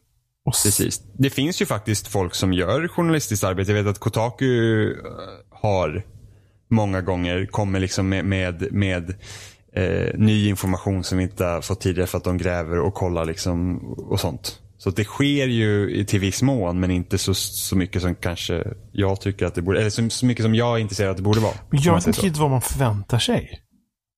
[0.45, 1.03] Precis.
[1.13, 3.71] Det finns ju faktiskt folk som gör journalistiskt arbete.
[3.71, 4.97] Jag vet att Kotaku eh,
[5.49, 6.05] har
[6.69, 9.13] många gånger kommer liksom med, med, med
[9.73, 13.25] eh, ny information som vi inte har fått tidigare för att de gräver och kollar
[13.25, 14.61] liksom och sånt.
[14.79, 19.21] Så det sker ju till viss mån men inte så, så mycket som kanske jag
[19.21, 21.39] tycker att det borde, eller så, så mycket som jag är intresserad att det borde
[21.39, 21.53] vara.
[21.69, 23.61] Men jag vet inte riktigt vad man förväntar sig.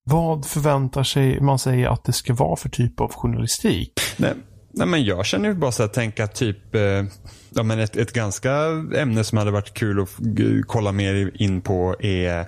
[0.03, 3.93] Vad förväntar sig man säger att det ska vara för typ av journalistik?
[4.18, 4.34] Nej,
[4.74, 6.82] nej men jag känner ju bara så att tänka typ, eh,
[7.49, 8.51] ja men ett, ett ganska
[8.95, 10.09] ämne som hade varit kul att
[10.68, 12.39] kolla mer in på är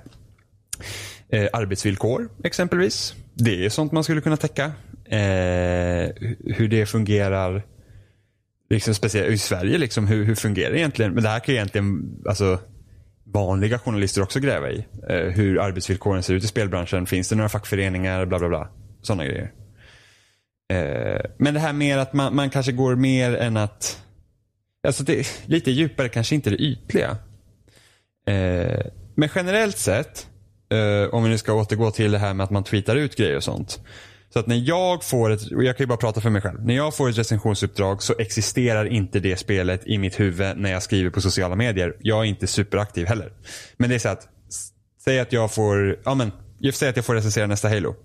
[1.30, 3.16] eh, arbetsvillkor exempelvis.
[3.34, 4.66] Det är sånt man skulle kunna täcka.
[5.06, 6.10] Eh,
[6.56, 7.73] hur det fungerar
[8.74, 11.14] liksom speciellt i Sverige, liksom, hur, hur fungerar det egentligen?
[11.14, 12.60] Men det här kan ju egentligen alltså,
[13.24, 14.86] vanliga journalister också gräva i.
[15.10, 17.06] Eh, hur arbetsvillkoren ser ut i spelbranschen.
[17.06, 18.26] Finns det några fackföreningar?
[18.26, 18.70] Bla bla bla.
[19.02, 19.52] Sådana grejer.
[20.74, 24.00] Eh, men det här med att man, man kanske går mer än att...
[24.88, 27.18] Alltså det, lite djupare, kanske inte det ytliga.
[28.28, 30.28] Eh, men generellt sett,
[30.70, 33.36] eh, om vi nu ska återgå till det här med att man tweetar ut grejer
[33.36, 33.80] och sånt.
[34.34, 36.66] Så att när jag får ett, och jag kan ju bara prata för mig själv.
[36.66, 40.84] När jag får ett recensionsuppdrag så existerar inte det spelet i mitt huvud när jag
[40.84, 41.96] skriver på sociala medier.
[42.00, 43.34] Jag är inte superaktiv heller.
[43.78, 44.28] Men det är så att,
[45.04, 47.96] säg att jag får, ja men, jag säger att jag får recensera nästa Halo.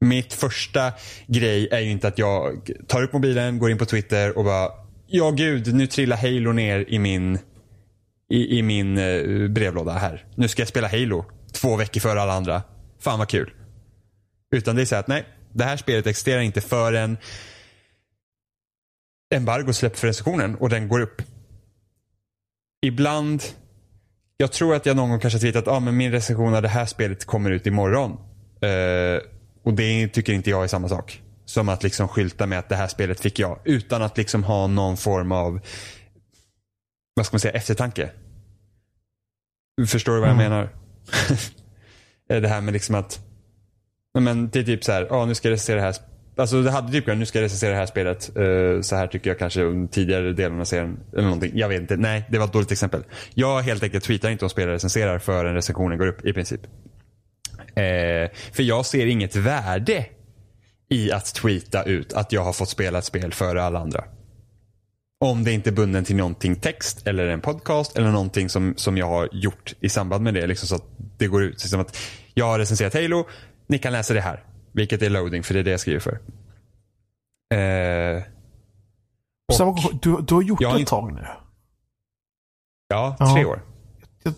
[0.00, 0.92] Mitt första
[1.26, 4.68] grej är ju inte att jag tar upp mobilen, går in på Twitter och bara,
[5.06, 7.38] ja gud, nu trillar Halo ner i min,
[8.30, 10.26] i, i min eh, brevlåda här.
[10.34, 12.62] Nu ska jag spela Halo två veckor före alla andra.
[13.00, 13.52] Fan vad kul.
[14.52, 17.16] Utan det är så att nej, det här spelet existerar inte förrän
[19.34, 21.22] embargo släpps för recensionen och den går upp.
[22.82, 23.42] Ibland,
[24.36, 26.68] jag tror att jag någon gång kanske tweetat att ah, men min recension av det
[26.68, 28.10] här spelet kommer ut imorgon.
[28.64, 29.20] Uh,
[29.62, 31.22] och det tycker inte jag är samma sak.
[31.44, 33.58] Som att liksom skylta med att det här spelet fick jag.
[33.64, 35.60] Utan att liksom ha någon form av,
[37.14, 38.10] vad ska man säga, eftertanke.
[39.86, 40.50] Förstår du vad jag mm.
[40.50, 40.68] menar?
[42.40, 43.29] det här med liksom att
[44.18, 45.94] men det är typ så här, ja nu ska jag recensera det här.
[46.36, 48.30] Alltså det hade typ nu ska jag recensera det här spelet.
[48.36, 51.00] Uh, så här tycker jag kanske om tidigare delen av serien.
[51.12, 51.52] Eller någonting.
[51.54, 51.96] Jag vet inte.
[51.96, 53.04] Nej, det var ett dåligt exempel.
[53.34, 56.60] Jag helt enkelt tweetar inte om spelare recenserar förrän recensionen går upp i princip.
[57.60, 60.06] Uh, för jag ser inget värde
[60.88, 64.04] i att tweeta ut att jag har fått spela ett spel före alla andra.
[65.24, 68.96] Om det inte är bunden till någonting text eller en podcast eller någonting som, som
[68.96, 70.46] jag har gjort i samband med det.
[70.46, 70.84] Liksom så att
[71.18, 71.62] det går ut.
[71.62, 71.98] Liksom att
[72.34, 73.26] jag har recenserat Halo.
[73.70, 74.44] Ni kan läsa det här.
[74.72, 76.20] Vilket är loading, för det är det jag skriver för.
[77.54, 78.22] Eh,
[79.62, 81.26] och, du, du har gjort det ett tag nu.
[82.88, 83.62] Ja, tre år.
[84.22, 84.34] Jag,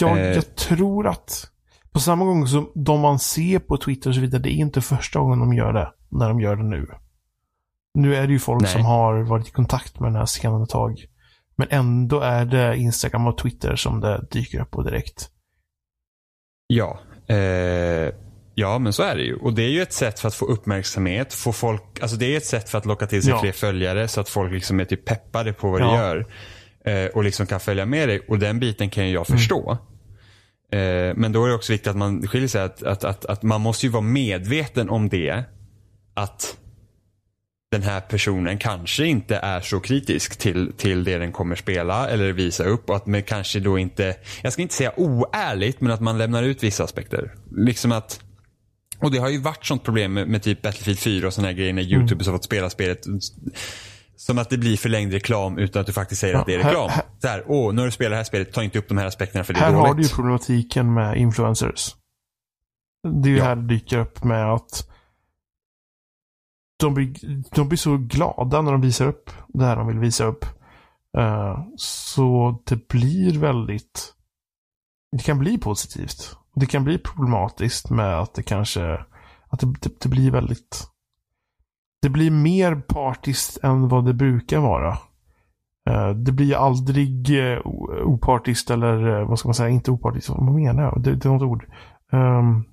[0.00, 1.50] jag, eh, jag, tror att
[1.92, 4.80] på samma gång som de man ser på Twitter och så vidare, det är inte
[4.80, 5.92] första gången de gör det.
[6.08, 6.86] När de gör det nu.
[7.94, 8.72] Nu är det ju folk nej.
[8.72, 11.04] som har varit i kontakt med den här scenen ett tag.
[11.56, 15.30] Men ändå är det Instagram och Twitter som det dyker upp på direkt.
[16.66, 16.98] Ja.
[17.34, 18.14] Eh,
[18.54, 19.36] Ja, men så är det ju.
[19.36, 21.34] Och det är ju ett sätt för att få uppmärksamhet.
[21.34, 23.40] Få folk, alltså det är ett sätt för att locka till sig ja.
[23.40, 25.86] fler följare så att folk liksom är typ peppade på vad ja.
[25.90, 26.26] du gör.
[26.84, 28.20] Eh, och liksom kan följa med dig.
[28.28, 29.38] Och den biten kan ju jag mm.
[29.38, 29.78] förstå.
[30.72, 32.62] Eh, men då är det också viktigt att man skiljer sig.
[32.62, 35.44] Att, att, att, att man måste ju vara medveten om det.
[36.14, 36.56] Att
[37.70, 42.32] den här personen kanske inte är så kritisk till, till det den kommer spela eller
[42.32, 42.90] visa upp.
[42.90, 46.42] Och att man kanske då inte, jag ska inte säga oärligt, men att man lämnar
[46.42, 47.34] ut vissa aspekter.
[47.56, 48.20] Liksom att
[48.98, 51.54] och det har ju varit sånt problem med, med typ Battlefield 4 och sådana här
[51.56, 51.94] grejer när mm.
[51.94, 52.98] YouTube har fått spela spelet.
[54.16, 56.58] Som att det blir förlängd reklam utan att du faktiskt säger ja, att det är
[56.58, 56.90] reklam.
[56.90, 59.06] Här, så här, åh, när du spelar det här spelet, ta inte upp de här
[59.06, 59.82] aspekterna för det är här dåligt.
[59.82, 61.94] Här har du ju problematiken med influencers.
[63.22, 63.44] Det är ju ja.
[63.44, 64.88] här det dyker upp med att
[66.76, 70.24] de blir, de blir så glada när de visar upp det här de vill visa
[70.24, 70.44] upp.
[71.18, 74.14] Uh, så det blir väldigt...
[75.16, 76.36] Det kan bli positivt.
[76.54, 79.04] Det kan bli problematiskt med att det kanske,
[79.48, 80.86] att det, det, det blir väldigt,
[82.02, 84.98] det blir mer partiskt än vad det brukar vara.
[85.90, 87.58] Eh, det blir aldrig eh,
[88.04, 91.02] opartiskt eller eh, vad ska man säga, inte opartiskt, vad menar jag?
[91.02, 91.66] Det, det är något ord.
[92.12, 92.64] Um,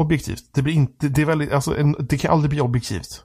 [0.00, 0.54] objektivt.
[0.54, 3.24] Det blir inte, det är väldigt, alltså en, det kan aldrig bli objektivt.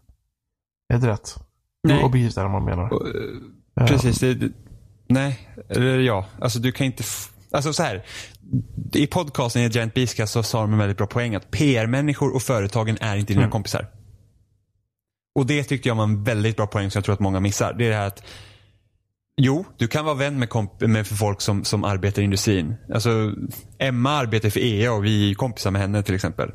[0.93, 1.35] Är det rätt?
[1.83, 2.03] Nej.
[2.03, 2.89] Objektivt är det man menar.
[3.87, 4.19] Precis.
[4.19, 4.51] Det, det,
[5.07, 6.25] nej, eller ja.
[6.41, 7.03] Alltså du kan inte...
[7.51, 8.05] Alltså så här.
[8.93, 12.41] I podcasten i Giant Beastcast så sa de en väldigt bra poäng att PR-människor och
[12.41, 13.51] företagen är inte dina Mm.
[13.51, 13.87] kompisar.
[15.35, 17.73] Och det tyckte jag var en väldigt bra poäng som jag tror att många missar.
[17.73, 18.23] Det är det här att
[19.41, 22.75] Jo, du kan vara vän med, komp- med för folk som, som arbetar i industrin.
[22.93, 23.33] Alltså,
[23.79, 26.51] Emma arbetar för EA och vi är kompisar med henne till exempel.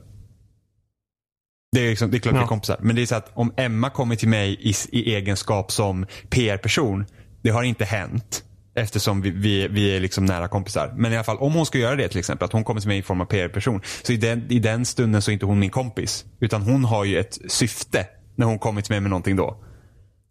[1.72, 2.78] Det är, liksom, det är klart vi är kompisar.
[2.82, 7.07] Men det är så att om Emma kommer till mig i, i egenskap som PR-person.
[7.42, 8.45] Det har inte hänt.
[8.77, 10.95] Eftersom vi, vi, vi är liksom nära kompisar.
[10.97, 12.47] Men i alla fall om hon ska göra det till exempel.
[12.47, 13.81] Att hon kommer till mig i form av PR-person.
[14.03, 16.25] Så i den, i den stunden så är inte hon min kompis.
[16.41, 18.07] Utan hon har ju ett syfte
[18.37, 19.64] när hon kommer till mig med någonting då.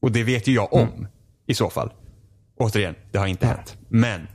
[0.02, 1.08] Och det vet ju jag om.
[1.48, 1.92] I så fall.
[2.60, 3.78] Återigen, det har inte hänt.
[3.90, 4.28] Men,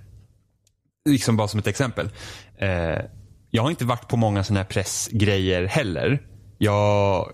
[1.09, 2.11] liksom bara som ett exempel.
[2.59, 3.05] Eh,
[3.51, 6.23] jag har inte varit på många sådana här pressgrejer heller.
[6.59, 7.27] Jag,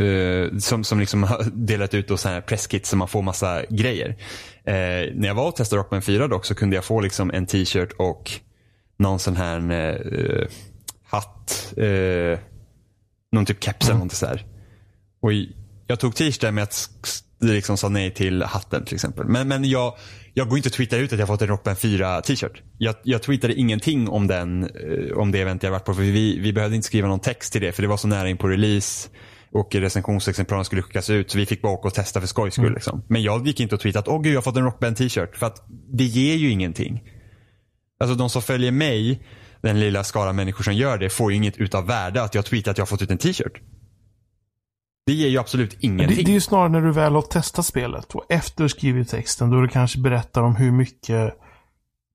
[0.00, 3.62] eh, som, som liksom har delat ut då sådana här presskits som man får massa
[3.70, 4.08] grejer.
[4.64, 7.46] Eh, när jag var och testade Rockman 4 dock så kunde jag få liksom en
[7.46, 8.30] t-shirt och
[8.98, 10.46] någon sån här eh,
[11.04, 11.74] hatt.
[13.32, 14.46] Någon typ keps eller något sådär.
[15.22, 15.32] Och
[15.86, 16.88] jag tog t-shirten med att
[17.40, 19.26] liksom sa nej till hatten till exempel.
[19.26, 19.96] Men, men jag,
[20.34, 22.62] jag går inte och tweetar ut att jag fått en Rockband 4 t-shirt.
[22.78, 24.70] Jag, jag tweetade ingenting om, den,
[25.14, 25.94] om det event jag varit på.
[25.94, 28.28] För vi, vi behövde inte skriva någon text till det för det var så nära
[28.28, 29.08] in på release.
[29.52, 32.74] Och recensionsexemplaren skulle skickas ut så vi fick bara åka och testa för skojs skull.
[32.74, 33.02] Liksom.
[33.08, 35.36] Men jag gick inte och tweetade att åh gud jag har fått en Rockband t-shirt.
[35.36, 37.02] För att det ger ju ingenting.
[38.00, 39.22] Alltså de som följer mig,
[39.62, 42.70] den lilla skara människor som gör det, får ju inget utav värde att jag tweetar
[42.70, 43.60] att jag har fått ut en t-shirt.
[45.06, 46.24] Det ger ju absolut Det, ingenting.
[46.24, 49.50] det är ju snarare när du väl har testat spelet och efter du skrivit texten
[49.50, 51.34] då du kanske berättar om hur mycket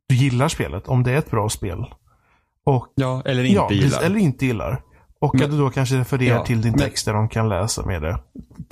[0.07, 0.87] du gillar spelet.
[0.87, 1.85] Om det är ett bra spel.
[2.65, 4.01] Och, Ja, eller inte ja, gillar.
[4.01, 4.81] Eller inte gillar.
[5.25, 7.85] Och att du då kanske refererar Ja, till din men- text där de kan läsa
[7.85, 8.09] med det.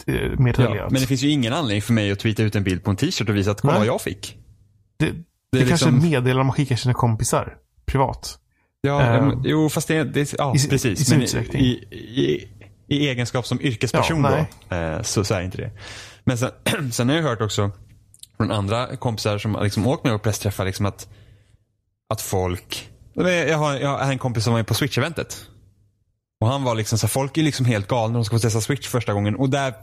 [0.08, 2.64] eh, Mer ja, men det finns ju ingen anledning för mig att tweeta ut en
[2.64, 4.38] bild på en t-shirt och visa att kolla vad jag fick.
[5.00, 5.12] det, Det
[5.52, 7.58] det, är kanske liksom- meddelar man skickar sina kompisar.
[7.86, 8.40] Privat.
[8.82, 11.02] Ja, men- jo fast det, det ja i precis.
[11.02, 11.62] i sin men i, utsträckning.
[11.62, 12.48] i, i,
[12.88, 15.72] i egenskap som yrkesperson Ja, då, eh, så, så är inte det.
[16.24, 16.52] Men sen,
[16.92, 17.72] sen har jag hört också
[18.38, 21.08] från andra kompisar som liksom åkt med på pressträffar liksom att,
[22.10, 25.46] att folk, jag har, jag har en kompis som var med på Switch-eventet.
[26.44, 28.40] Och han var liksom så här, folk är liksom helt galna när de ska få
[28.40, 29.36] testa Switch första gången.
[29.36, 29.74] Och där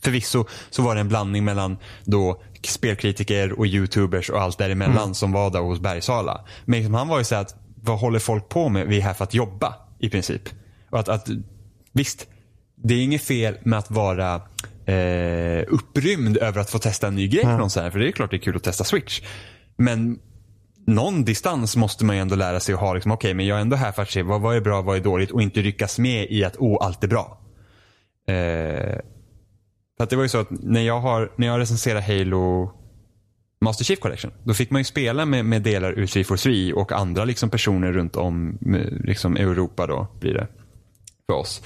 [0.00, 5.32] förvisso så var det en blandning mellan då spelkritiker och youtubers och allt däremellan som
[5.32, 6.44] var där hos Bergsala.
[6.64, 8.86] Men liksom, han var ju så att vad håller folk på med?
[8.86, 10.42] Vi är här för att jobba i princip.
[10.90, 11.28] Och att, att
[11.92, 12.26] visst,
[12.76, 14.34] det är inget fel med att vara
[14.86, 17.90] eh, upprymd över att få testa en ny grej för någon så här.
[17.90, 19.20] För det är klart det är kul att testa Switch.
[19.76, 20.18] Men
[20.86, 22.94] någon distans måste man ju ändå lära sig att ha.
[22.94, 24.96] Liksom, Okej, men jag är ändå här för att se vad, vad är bra, vad
[24.96, 27.38] är dåligt och inte ryckas med i att oh, allt är bra.
[28.28, 28.98] Eh,
[29.96, 32.72] för att det var ju så att när jag, har, när jag recenserar Halo
[33.60, 37.24] Master Chief Collection, då fick man ju spela med, med delar ur 343 och andra
[37.24, 40.46] liksom personer runt om eh, liksom Europa då blir det
[41.26, 41.62] för oss.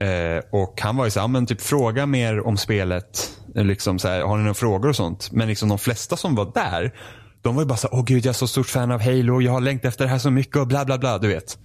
[0.00, 3.98] Eh, och han var ju så här, men typ fråga mer om spelet, eh, liksom
[3.98, 5.32] så här, har ni några frågor och sånt?
[5.32, 6.94] Men liksom de flesta som var där,
[7.42, 9.40] de var ju bara så här, åh gud jag är så stort fan av Halo,
[9.40, 11.58] jag har längtat efter det här så mycket och bla bla bla, du vet.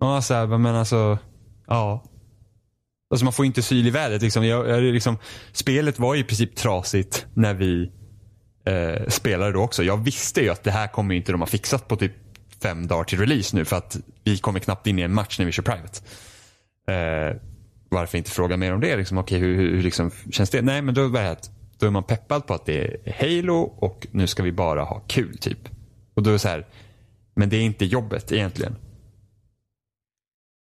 [0.00, 1.18] Ja, så här, men alltså,
[1.66, 2.04] ja.
[3.10, 4.22] Alltså man får inte syl i vädret.
[4.22, 4.46] Liksom.
[4.46, 5.18] Jag, jag, liksom,
[5.52, 7.90] spelet var ju i princip trasigt när vi
[8.66, 9.82] eh, spelade då också.
[9.82, 12.12] Jag visste ju att det här kommer inte de ha fixat på typ
[12.62, 15.46] fem dagar till release nu för att vi kommer knappt in i en match när
[15.46, 16.00] vi kör private.
[16.88, 17.36] Eh,
[17.88, 18.96] varför inte fråga mer om det?
[18.96, 20.62] Liksom, Okej, hur, hur, hur liksom, känns det?
[20.62, 23.54] Nej, men då, var det att, då är man peppad på att det är Halo
[23.76, 25.68] och nu ska vi bara ha kul typ.
[26.14, 26.66] Och då är det så här,
[27.34, 28.76] men det är inte jobbet egentligen.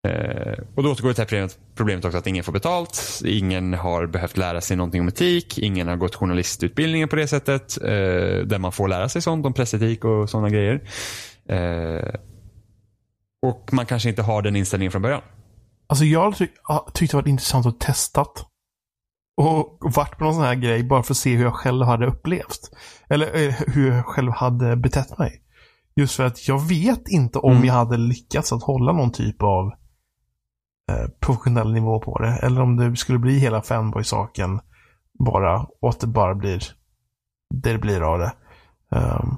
[0.08, 3.22] Eh, och då återgår det till det här problemet, problemet också att ingen får betalt.
[3.24, 5.58] Ingen har behövt lära sig någonting om etik.
[5.58, 7.82] Ingen har gått journalistutbildningen på det sättet.
[7.82, 7.88] Eh,
[8.46, 10.88] där man får lära sig sånt om pressetik och sådana grejer.
[11.48, 12.14] Eh,
[13.42, 15.22] och man kanske inte har den inställningen från början.
[15.86, 16.46] Alltså jag ty
[16.94, 18.46] tyckte det var intressant att testat.
[19.36, 22.06] Och varit på någon sån här grej bara för att se hur jag själv hade
[22.06, 22.70] upplevt.
[23.08, 25.40] Eller eh, hur jag själv hade betett mig.
[25.96, 27.64] Just för att jag vet inte om Mm.
[27.64, 29.66] jag hade lyckats att hålla någon typ av
[30.90, 32.38] eh, professionell nivå på det.
[32.42, 34.60] Eller om det skulle bli hela fanboy-saken
[35.18, 35.66] bara.
[35.80, 36.62] Och att det bara blir
[37.54, 38.32] det det blir av det.
[38.96, 39.36] Ehm,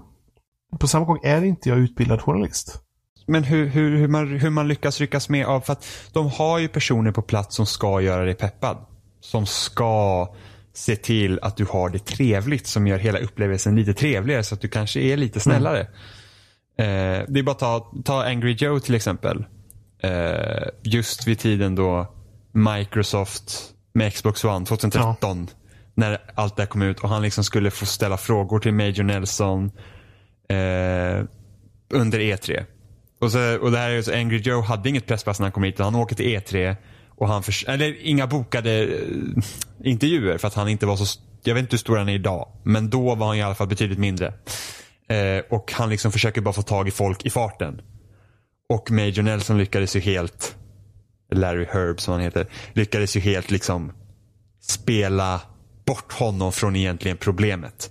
[0.81, 2.83] på samma gång är inte jag utbildad journalist.
[3.27, 6.59] Men hur, hur, hur, man, hur man lyckas ryckas med av, för att de har
[6.59, 8.77] ju personer på plats som ska göra dig peppad.
[9.21, 10.29] Som ska
[10.73, 14.61] se till att du har det trevligt som gör hela upplevelsen lite trevligare så att
[14.61, 15.81] du kanske är lite snällare.
[16.79, 19.45] Eh, det är bara att ta, ta Angry Joe till exempel.
[20.03, 22.15] Eh, just vid tiden då
[22.53, 25.49] Microsoft med Xbox One 2013
[25.95, 29.03] när allt det här kom ut och han liksom skulle få ställa frågor till Major
[29.03, 29.71] Nelson
[30.49, 31.25] eh,
[31.91, 32.65] under E3.
[33.21, 35.63] Och, så, och det här är så Angry Joe hade inget presspass när han kom
[35.63, 35.79] hit.
[35.79, 36.77] Han åker till E3
[37.17, 39.45] och han för, eller inga bokade eh,
[39.85, 42.49] intervjuer för att han inte var så, jag vet inte hur stor han är idag.
[42.63, 44.27] Men då var han i alla fall betydligt mindre.
[45.09, 47.81] Eh, och han liksom försöker bara få tag i folk i farten.
[48.69, 50.57] Och Major Nelson lyckades ju helt,
[51.33, 53.93] Larry Herb som han heter, lyckades ju helt liksom
[54.63, 55.41] spela
[55.87, 57.91] bort honom från egentligen problemet.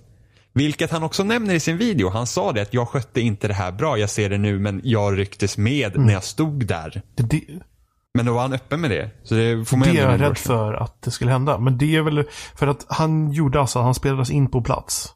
[0.52, 2.08] Vilket han också nämner i sin video.
[2.08, 4.80] Han sa det att jag skötte inte det här bra, jag ser det nu men
[4.84, 6.06] jag rycktes med Mm.
[6.06, 7.02] när jag stod där.
[7.14, 7.40] Det, det,
[8.16, 9.10] men då var han öppen med det.
[9.22, 11.58] Så det får man det är jag rädd för att det skulle hända.
[11.58, 15.12] Men det är väl för att han gjorde alltså, han spelades in på plats.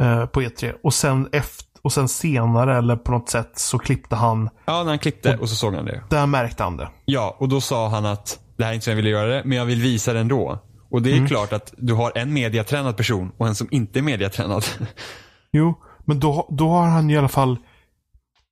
[0.00, 0.72] Eh, på E3.
[0.82, 4.90] Och sen, efter, och sen senare eller på något sätt så klippte han, Ja, när
[4.90, 6.02] han klippte och så såg han det.
[6.10, 6.88] där märkte han det.
[7.04, 9.42] Ja, och då sa han att det här är inte så jag ville göra det,
[9.44, 10.58] men jag vill visa det ändå.
[10.90, 14.02] Och det är klart att du har en mediatränad person och en som inte är
[14.02, 14.64] mediatränad.
[15.52, 15.74] Jo,
[16.04, 17.56] men då, då har han i alla fall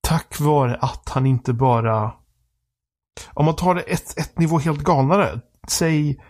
[0.00, 2.12] tack vare att han inte bara
[3.34, 5.40] om man tar det ett, ett nivå helt galnare.
[5.68, 6.20] Säg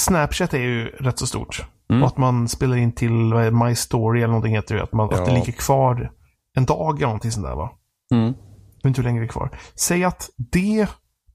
[0.00, 1.64] Snapchat är ju rätt så stort.
[1.90, 2.02] Mm.
[2.02, 4.82] Och att man spelar in till My Story eller någonting heter det.
[4.82, 5.34] Att, man, att det Ja.
[5.38, 6.12] ligger kvar
[6.56, 7.70] en dag eller någonting sånt där va.
[8.14, 8.32] Mm.
[8.74, 9.58] Vet inte hur länge det är kvar.
[9.74, 10.86] Säg att det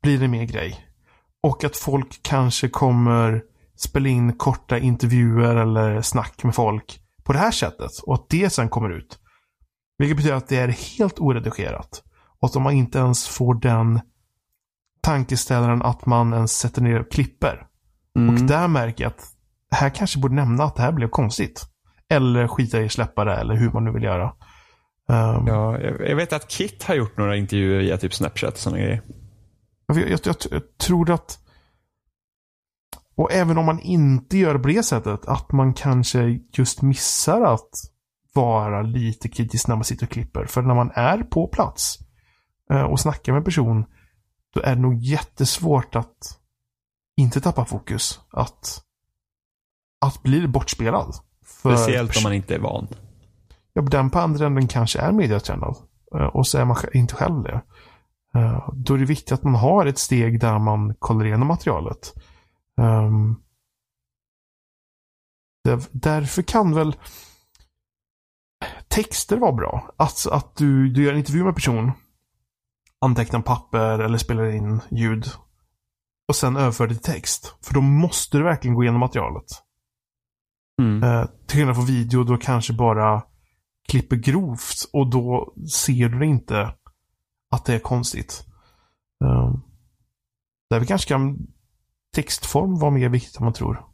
[0.02, 0.80] blir en mer grej.
[1.44, 3.42] Och att folk kanske kommer
[3.78, 7.92] spela in korta intervjuer eller snack med folk på det här sättet.
[8.06, 9.20] Och att det sen kommer ut.
[9.98, 12.04] Vilket betyder att det är helt oredigerat.
[12.40, 14.00] Och att om man inte ens får den
[15.04, 17.68] tankeställaren att man ens sätter ner och klipper.
[18.18, 18.36] Mm.
[18.36, 19.26] Och där märker jag att
[19.72, 21.66] här kanske borde nämna att det här blev konstigt.
[22.10, 24.34] Eller skita i släppa det eller hur man nu vill göra.
[25.10, 28.60] Um, Ja, jag jag vet att Kit har gjort några intervjuer via typ Snapchat och
[28.60, 29.02] sådana grejer.
[29.88, 31.40] Jag, jag, jag, jag tror att...
[33.16, 37.70] Och även om man inte gör på det sättet, att man kanske just missar att
[38.34, 40.46] vara lite kritisk när man sitter och klipper.
[40.46, 42.00] För när man är på plats
[42.72, 43.86] eh, och snackar med en person,
[44.54, 46.40] då är det nog jättesvårt att
[47.18, 48.20] inte tappa fokus.
[48.30, 48.84] Att,
[50.06, 51.16] att bli bortspelad.
[51.46, 52.88] För Speciellt om man inte är van.
[53.74, 55.76] Ja, den på andra änden kanske är mediatränad.
[56.16, 57.62] Eh, Och så är man inte själv det.
[58.36, 62.14] Eh, Då är det viktigt att man har ett steg där man kollar igenom materialet.
[62.82, 63.36] Ehm,
[65.64, 66.96] där- Därför kan väl
[68.88, 69.94] texter vara bra.
[69.98, 71.92] Att, att du, du gör en intervju med en person,
[73.04, 75.26] antecknar på papper eller spelar in ljud
[76.28, 77.56] och sen överför det till text.
[77.62, 79.46] För då måste du verkligen gå igenom materialet.
[80.82, 81.04] Mm.
[81.04, 83.24] Eh, till skillnad från video, då kanske bara
[83.88, 86.74] klipper grovt och då ser du inte
[87.52, 88.46] att det är konstigt.
[89.24, 89.56] Uh,
[90.70, 91.48] därför kanske kan
[92.16, 93.86] textform vara mer viktigt än man tror.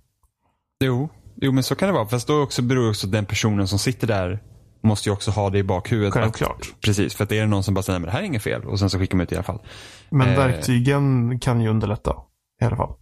[0.79, 2.07] Jo, jo, men så kan det vara.
[2.07, 4.43] Fast då också beror också den personen som sitter där
[4.83, 6.13] måste ju också ha det i bakhuvudet.
[6.13, 6.61] Självklart.
[6.61, 8.43] Att, precis, för att det är någon som bara säger men det här är inget
[8.43, 9.61] fel och sen så skickar man ut det i alla fall.
[10.09, 10.37] Men Eh.
[10.37, 12.15] verktygen kan ju underlätta.
[12.61, 12.93] I alla fall.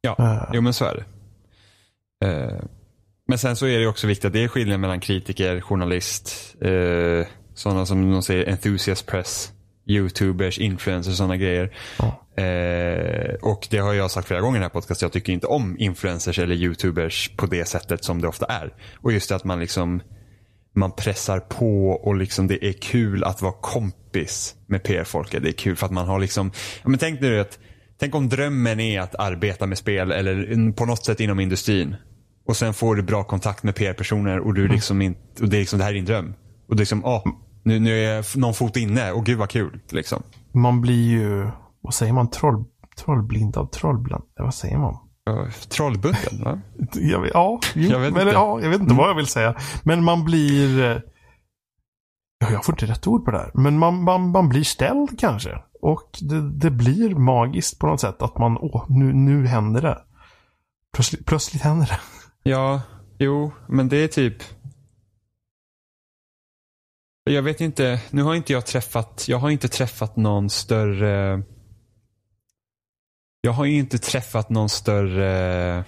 [0.00, 1.04] Ja, Eh, jo men så är det.
[2.26, 2.60] Eh,
[3.28, 7.26] men sen så är det också viktigt att det är skillnad mellan kritiker, journalist, eh,
[7.54, 9.52] sådana som de säger enthusiast press,
[9.86, 11.76] youtubers, influencers och sådana grejer.
[11.98, 12.20] Ja.
[12.42, 15.46] Eh, och det har jag sagt flera gånger i den här podcasten, jag tycker inte
[15.46, 18.74] om influencers eller youtubers på det sättet som det ofta är.
[19.00, 20.00] Och just det att man liksom
[20.74, 25.42] man pressar på och liksom det är kul att vara kompis med PR-folket.
[25.42, 26.50] Det är kul för att man har liksom,
[26.82, 27.58] ja men tänk nu att,
[28.00, 31.96] tänk om drömmen är att arbeta med spel eller på något sätt inom industrin.
[32.46, 35.60] Och sen får du bra kontakt med PR-personer och du liksom inte, och det är
[35.60, 36.34] liksom, det här är din dröm.
[36.68, 37.22] Och det är liksom, ah,
[37.62, 39.80] nu, nu är någon fot inne och gud vad kul.
[39.90, 40.22] Liksom.
[40.52, 41.48] Man blir ju,
[41.80, 42.64] vad säger man, troll,
[42.96, 43.56] trollblind,
[44.36, 45.03] vad säger man?
[45.68, 46.60] Trollbunden va?
[46.94, 48.34] Jag vet, ja, jo, Jag vet men, inte.
[48.34, 49.56] ja, jag vet inte vad jag vill säga.
[49.82, 50.82] Men man blir...
[50.84, 51.00] eh,
[52.38, 53.50] Ja, jag får inte rätt ord på det här.
[53.54, 55.58] Men man, man, man blir ställd kanske.
[55.82, 59.98] Och det, det blir magiskt på något sätt att man, åh, nu, nu händer det.
[60.94, 62.00] Plötsligt, plötsligt händer det.
[62.50, 62.82] Ja,
[63.18, 64.42] jo, men det är typ
[67.30, 71.42] Jag vet inte, nu har inte jag träffat, jag har inte träffat någon större
[73.44, 75.84] Jag har ju inte träffat någon större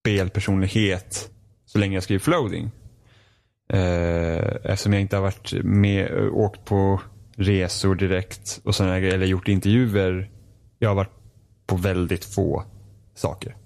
[0.00, 1.30] spelpersonlighet
[1.64, 2.70] så länge jag skriver floating.
[3.72, 7.00] Eh, eftersom jag inte har varit med, åkt på
[7.36, 10.30] resor direkt och sådana eller gjort intervjuer.
[10.78, 11.16] Jag har varit
[11.66, 12.64] på väldigt få
[13.14, 13.56] saker.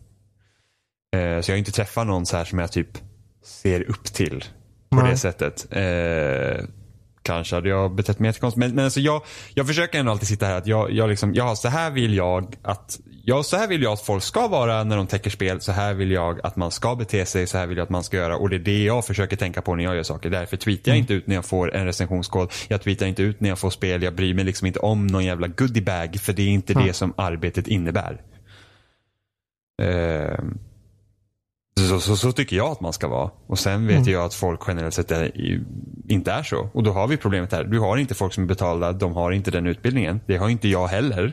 [1.17, 2.99] Eh, så jag har inte träffat någon så här som jag typ
[3.45, 4.45] ser upp till
[4.89, 5.11] på Nej.
[5.11, 5.67] det sättet.
[7.23, 8.59] Kanske hade jag betett mig jättekonstigt.
[8.59, 9.23] Men, men alltså jag,
[9.55, 12.57] jag försöker ändå alltid sitta här att jag, jag liksom, ja, så här vill jag
[12.63, 15.61] att Ja, så här vill jag att folk ska vara när de täcker spel.
[15.61, 17.47] Så här vill jag att man ska bete sig.
[17.47, 18.37] Så här vill jag att man ska göra.
[18.37, 20.31] Och det är det jag försöker tänka på när jag gör saker.
[20.31, 22.53] Därför tweetar jag inte ut när jag får en recensionskod.
[22.69, 24.03] Jag tweetar inte ut när jag får spel.
[24.03, 26.17] Jag bryr mig liksom inte om någon jävla goodiebag.
[26.21, 26.87] För det är inte Mm.
[26.87, 28.21] det som arbetet innebär.
[29.83, 30.59] Ehm,
[31.81, 33.31] så, så, så tycker jag att man ska vara.
[33.47, 34.13] Och sen vet Mm.
[34.13, 35.31] jag att folk generellt sett är,
[36.09, 36.69] inte är så.
[36.75, 37.65] Och då har vi problemet här.
[37.65, 40.21] Du har inte folk som är betalda, de har inte den utbildningen.
[40.27, 41.33] Det har inte jag heller.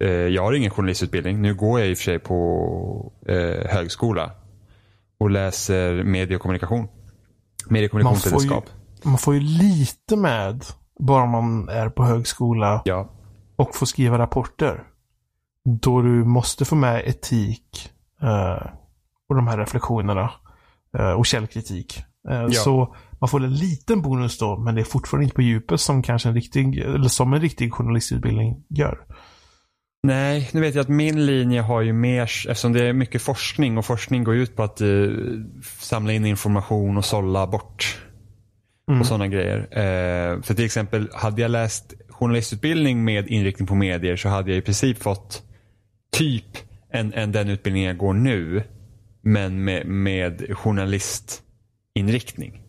[0.00, 1.42] Eh, jag har ingen journalistutbildning.
[1.42, 4.30] Nu går jag i och för sig på eh, högskola.
[5.18, 6.88] Och läser medie och kommunikation.
[7.68, 8.64] Medie och Man får, ju, kommunikationsvetenskap.
[9.02, 10.64] man får ju lite med
[11.00, 13.10] bara man är på högskola Ja.
[13.56, 14.82] och får skriva rapporter.
[15.64, 17.90] Då du måste få med etik
[18.22, 18.66] eh,
[19.30, 20.30] och de här reflektionerna
[20.98, 22.02] eh, och källkritik.
[22.30, 25.80] Eh, Så man får en liten bonus då, men det är fortfarande inte på djupet
[25.80, 28.98] som kanske en riktig, eller som en riktig journalistutbildning gör.
[30.02, 33.78] Nej, nu vet jag att min linje har ju mer, eftersom det är mycket forskning
[33.78, 34.88] och forskning går ut på att eh,
[35.78, 37.98] samla in information och sålla bort
[38.88, 39.00] Mm.
[39.00, 39.58] och sådana grejer.
[39.58, 44.58] Eh, för till exempel, hade jag läst journalistutbildning med inriktning på medier så hade jag
[44.58, 45.42] i princip fått
[46.12, 46.44] typ
[46.92, 48.62] en, en den utbildning jag går nu,
[49.22, 52.62] men med, med journalistinriktning.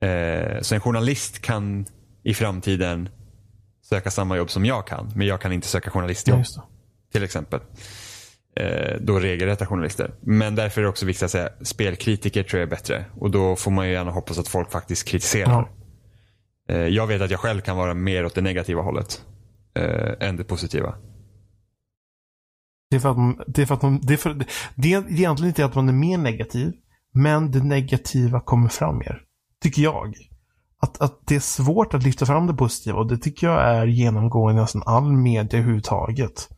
[0.00, 1.86] Eh, så en journalist kan
[2.22, 3.08] i framtiden
[3.82, 6.44] söka samma jobb som jag kan, men jag kan inte söka Ja, journalistjobb det.
[7.12, 7.60] till exempel.
[8.56, 10.14] Eh, då regelrätta journalister.
[10.20, 13.04] Men därför är det också viktigt att säga spelkritiker tror jag är bättre.
[13.20, 15.70] Och då får man ju gärna hoppas att folk faktiskt kritiserar.
[16.68, 19.24] Eh, jag vet att jag själv kan vara mer åt det negativa hållet.
[19.76, 20.94] Eh, än det positiva.
[22.94, 24.92] Det är för att, man, det är för att man, det är, för, det, det
[24.92, 26.72] är egentligen inte att man är mer negativ,
[27.14, 29.20] men det negativa kommer fram mer.
[29.62, 30.14] Tycker jag.
[30.80, 33.86] Att, att det är svårt att lyfta fram det positiva och det tycker jag är
[33.86, 36.48] genomgående i nästan all media överhuvudtaget.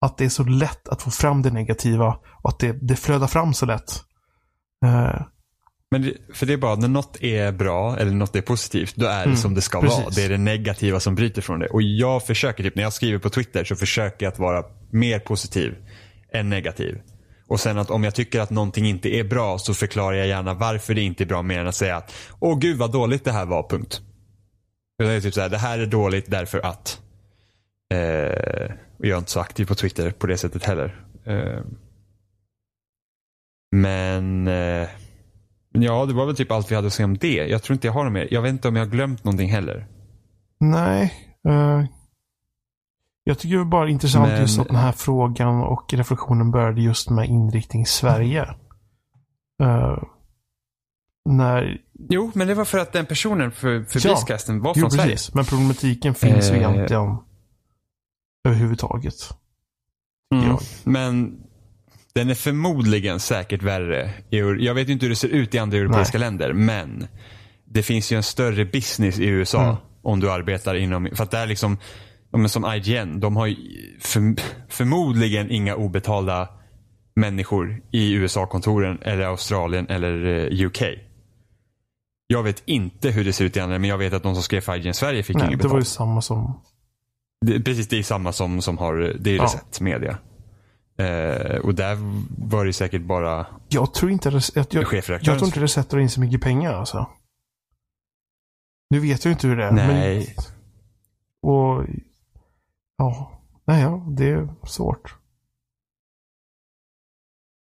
[0.00, 3.26] Att det är så lätt att få fram det negativa och att det, det flödar
[3.26, 4.02] fram så lätt.
[4.84, 5.20] Eh,
[5.94, 9.18] men för det är bara när något är bra eller något är positivt, då är
[9.18, 9.98] det Mm, som det ska precis.
[9.98, 10.10] vara.
[10.10, 11.66] Det är det negativa som bryter från det.
[11.66, 15.18] Och jag försöker, typ när jag skriver på Twitter så försöker jag att vara mer
[15.18, 15.74] positiv
[16.32, 17.00] än negativ.
[17.48, 20.54] Och sen att om jag tycker att någonting inte är bra så förklarar jag gärna
[20.54, 23.32] varför det inte är bra mer än att säga att åh gud vad dåligt det
[23.32, 24.00] här var, punkt.
[24.98, 27.00] Det är typ så här, det här är dåligt därför att.
[27.94, 27.98] Eh,
[28.98, 31.04] jag är inte så aktiv på Twitter på det sättet heller.
[31.26, 31.60] Eh,
[33.76, 34.88] men eh,
[35.78, 37.34] Ja, det var väl typ allt vi hade att säga om det.
[37.46, 38.28] Jag tror inte jag har något mer.
[38.30, 39.86] Jag vet inte om jag har glömt någonting heller.
[40.60, 41.12] nej.
[41.48, 41.84] eh,
[43.26, 46.80] jag tycker det var bara intressant Men- just att den här frågan och reflektionen började
[46.80, 48.42] just med inriktning Sverige.
[49.62, 49.98] Eh,
[51.24, 54.10] när Jo, men det var för att den personen för, för Ja.
[54.12, 55.16] Beastcasten var från Sverige.
[55.34, 56.58] Men problematiken finns ju Eh.
[56.58, 57.16] egentligen
[58.48, 59.14] överhuvudtaget.
[60.34, 60.56] Mm.
[60.84, 61.43] Men
[62.14, 64.10] den är förmodligen säkert värre.
[64.58, 67.06] Jag vet ju inte hur det ser ut i andra europeiska länder, men
[67.64, 69.76] det finns ju en större business i USA Mm.
[70.02, 71.78] om du arbetar inom, för att det är liksom,
[72.32, 73.56] men som IGN, de har ju
[74.00, 74.34] för,
[74.68, 76.48] förmodligen inga obetalda
[77.16, 80.82] människor i USA-kontoren eller Australien eller eh, UK.
[82.26, 84.42] Jag vet inte hur det ser ut i andra, men jag vet att de som
[84.42, 85.88] skrev för IGN Sverige fick Nej, inget det var ju betalt.
[85.88, 86.60] samma som...
[87.46, 89.42] Det, precis, det är samma som, som har, det är Ja.
[89.44, 90.18] Reset Media.
[90.96, 91.96] Eh, och där
[92.48, 95.98] var det säkert bara Jag tror inte att jag, jag, jag tror inte det sätter
[95.98, 97.06] in så mycket pengar alltså.
[98.90, 99.72] Nu vet jag inte hur det är.
[99.72, 100.34] Nej.
[100.36, 101.86] Men, och...
[102.96, 103.40] Ja.
[103.64, 104.06] Nej, ja.
[104.08, 105.16] Det är svårt.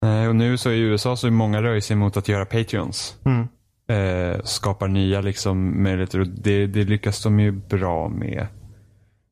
[0.02, 3.16] Nej, och nu så i USA så är många rör sig mot att göra Patreons.
[3.24, 3.48] Mm.
[3.86, 8.46] Eh, skapar nya liksom möjligheter och det, det lyckas de ju bra med.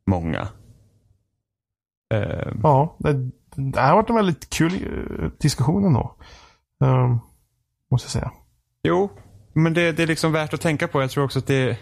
[0.07, 0.49] Många.
[2.15, 6.17] Eh, Ja, det, det här har varit en väldigt kul eh, diskussion ändå.
[6.81, 7.21] Um,
[7.91, 8.33] måste jag säga.
[8.83, 9.11] Jo,
[9.53, 11.01] men det, det är liksom värt att tänka på.
[11.01, 11.79] Jag tror också att det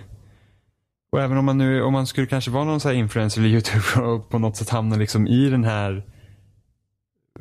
[1.12, 3.51] och även om man nu, om man skulle kanske vara någon så här influencer eller
[3.55, 6.07] youtuber och på något sätt hamna liksom i den här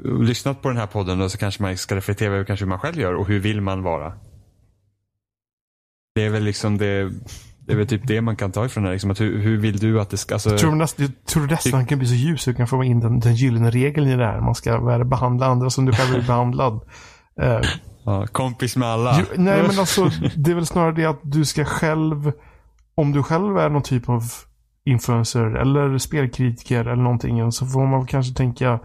[0.03, 2.69] och lyssnat på den här podden då, så kanske man ska reflektera över kanske hur
[2.69, 4.13] man själv gör och hur vill man vara.
[6.15, 7.11] Det är väl liksom det,
[7.69, 8.91] det är väl typ det man kan ta ifrån det.
[8.91, 11.47] Liksom, att hur, hur vill du att det ska, alltså, Jag tror, nästan, jag tror
[11.47, 14.15] nästan kan bli så ljus så du kan få in den, den gyllene regeln i
[14.15, 14.41] det här.
[14.41, 16.81] Man ska det, behandla andra som du själv blir behandlad.
[17.41, 17.61] Eh,
[18.05, 19.19] ja, kompis med alla.
[19.19, 22.31] ju, nej, men alltså det är väl snarare det att du ska själv,
[22.95, 24.23] om du själv är någon typ av
[24.85, 28.79] influencer eller spelkritiker eller någonting så får man kanske tänka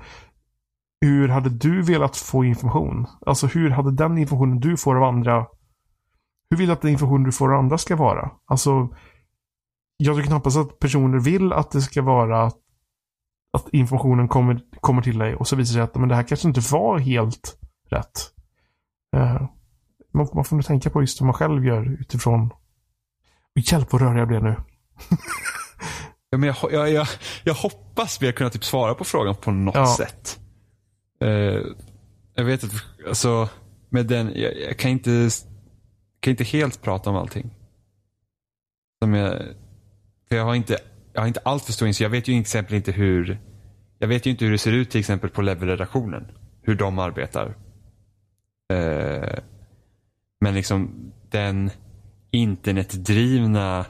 [1.01, 3.07] hur hade du velat få information?
[3.27, 5.47] Alltså hur hade den informationen du får av andra,
[6.55, 8.31] hur vill du att den information du får av andra ska vara?
[8.47, 8.89] Alltså,
[9.97, 12.47] jag tycker knappast att personer vill att det ska vara
[13.53, 16.23] att informationen kommer, kommer till dig och så visar det sig att men det här
[16.23, 17.59] kanske inte var helt
[17.91, 18.31] rätt.
[19.17, 19.49] Uh,
[20.13, 22.51] man, man, får nog tänka på just vad man själv gör utifrån.
[23.55, 24.57] Hjälp vad rörig jag blev nu.
[26.31, 27.07] ja, men jag, jag, jag,
[27.45, 29.97] jag, hoppas vi har kunnat typ svara på frågan på något ja.
[29.97, 30.41] sätt.
[31.25, 31.63] Uh,
[32.35, 32.73] jag vet att,
[33.09, 33.49] alltså,
[33.91, 35.31] med den, jag, jag, kan inte
[36.25, 37.51] kan inte helt prata om allting.
[39.03, 39.43] Som jag,
[40.29, 40.79] för jag har inte,
[41.13, 42.05] jag har inte allt för stor insyn.
[42.05, 43.39] Jag vet ju till exempel inte hur,
[43.99, 46.31] jag vet ju inte hur det ser ut till exempel på levelredaktionen.
[46.63, 47.57] Hur de arbetar.
[48.73, 49.39] Eh,
[50.41, 51.71] men liksom den
[52.31, 53.87] internetdrivna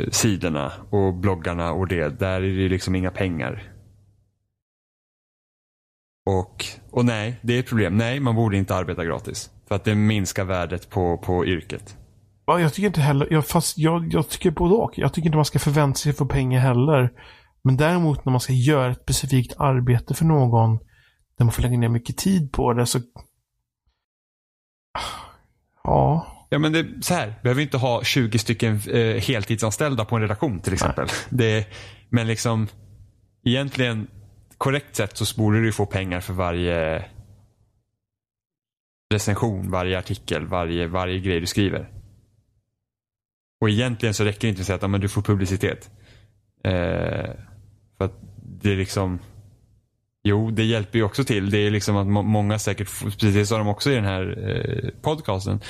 [0.00, 3.72] eh, sidorna och bloggarna och det, där är det liksom inga pengar.
[6.26, 7.96] Och, och nej, det är ett problem.
[7.96, 9.50] Nej, man borde inte arbeta gratis.
[9.68, 11.96] För att det minskar värdet på, på yrket.
[12.46, 14.98] Ja, jag tycker inte heller, jag, fast jag, jag tycker både och.
[14.98, 17.10] Jag tycker inte man ska förvänta sig att få pengar heller.
[17.64, 20.76] Men däremot när man ska göra ett specifikt arbete för någon,
[21.38, 23.00] där man får lägga ner mycket tid på det, så
[25.84, 26.26] Ja.
[26.50, 30.60] Ja men det, så här, behöver inte ha 20 stycken eh, heltidsanställda på en redaktion
[30.60, 31.08] till exempel.
[31.28, 31.66] Det,
[32.08, 32.68] men liksom
[33.44, 34.06] egentligen
[34.58, 37.04] korrekt sett så borde du få pengar för varje
[39.14, 41.88] recension, varje artikel, varje, varje grej du skriver.
[43.60, 45.90] Och egentligen så räcker det inte att säga att men du får publicitet.
[46.64, 47.30] Eh,
[47.98, 48.20] för att
[48.62, 49.18] det är liksom
[50.22, 51.50] Jo, det hjälper ju också till.
[51.50, 54.90] Det är liksom att många säkert, precis det sa de också i den här eh,
[55.02, 55.60] podcasten,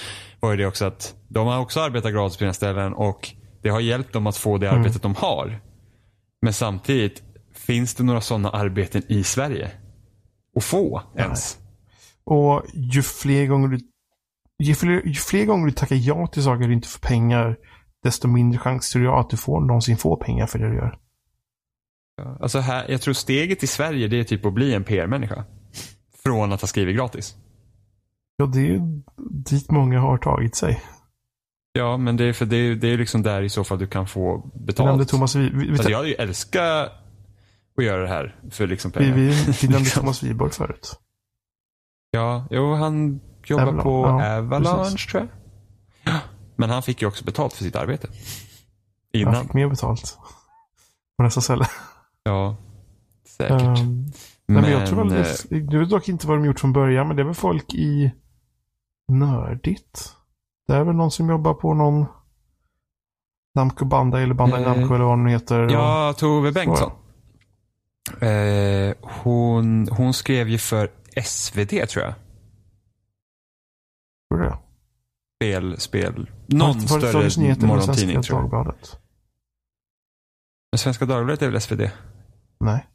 [0.40, 3.28] var ju det också att de har också arbetat gratis på sina ställen och
[3.62, 4.80] det har hjälpt dem att få det mm.
[4.80, 5.60] arbetet de har.
[6.42, 7.22] Men samtidigt,
[7.54, 9.70] finns det några sådana arbeten i Sverige?
[10.56, 11.58] Att få ens?
[12.30, 13.78] Och ju fler gånger du
[14.64, 17.56] ju fler, ju fler gånger du tackar ja till saker du inte får pengar,
[18.02, 20.98] desto mindre chans tror jag att du får någonsin få pengar för det du gör.
[22.40, 25.44] Alltså här, jag tror steget i Sverige det är typ att bli en PR-människa.
[26.24, 27.36] Från att ha skrivit gratis.
[28.36, 29.02] Ja, det är
[29.44, 30.82] dit många har tagit sig.
[31.72, 33.86] Ja, men det är för det är, det är liksom där i så fall du
[33.86, 35.08] kan få betalt.
[35.08, 36.92] Thomas, vi, vi, alltså, jag älskat
[37.78, 39.14] att göra det här för liksom pengar.
[39.14, 40.98] Vi, vi, vi nämnde Thomas Wiborg förut.
[42.10, 43.82] Ja, jo han jobbar Avalon.
[43.82, 45.06] på ja, Avalanche precis.
[45.06, 45.28] tror jag.
[46.14, 46.20] Ja,
[46.56, 48.08] men han fick ju också betalt för sitt arbete.
[49.12, 49.34] Innan.
[49.34, 50.18] Han fick mer betalt.
[51.16, 51.66] På nästa ställe.
[52.22, 52.56] Ja,
[53.26, 53.62] säkert.
[53.62, 54.12] Um,
[54.46, 57.06] men, men jag tror väl det, du vet dock inte vad de gjort från början,
[57.08, 58.12] men det är väl folk i
[59.08, 60.14] Nördigt.
[60.66, 62.06] Det är väl någon som jobbar på någon
[63.54, 65.68] Namco Bandai eller Bandai eh, Namco eller vad den heter.
[65.70, 66.90] Ja, Tove Bengtsson.
[68.20, 70.90] Eh, hon, hon skrev ju för
[71.22, 72.14] SvD tror jag.
[74.30, 74.58] Tror det?
[75.38, 76.30] Spel, spel.
[76.46, 78.50] Någon var, större morgontidning tror jag.
[78.50, 78.98] Dagbladet?
[80.72, 81.90] Men Svenska Dagbladet är väl SvD?
[82.60, 82.86] Nej.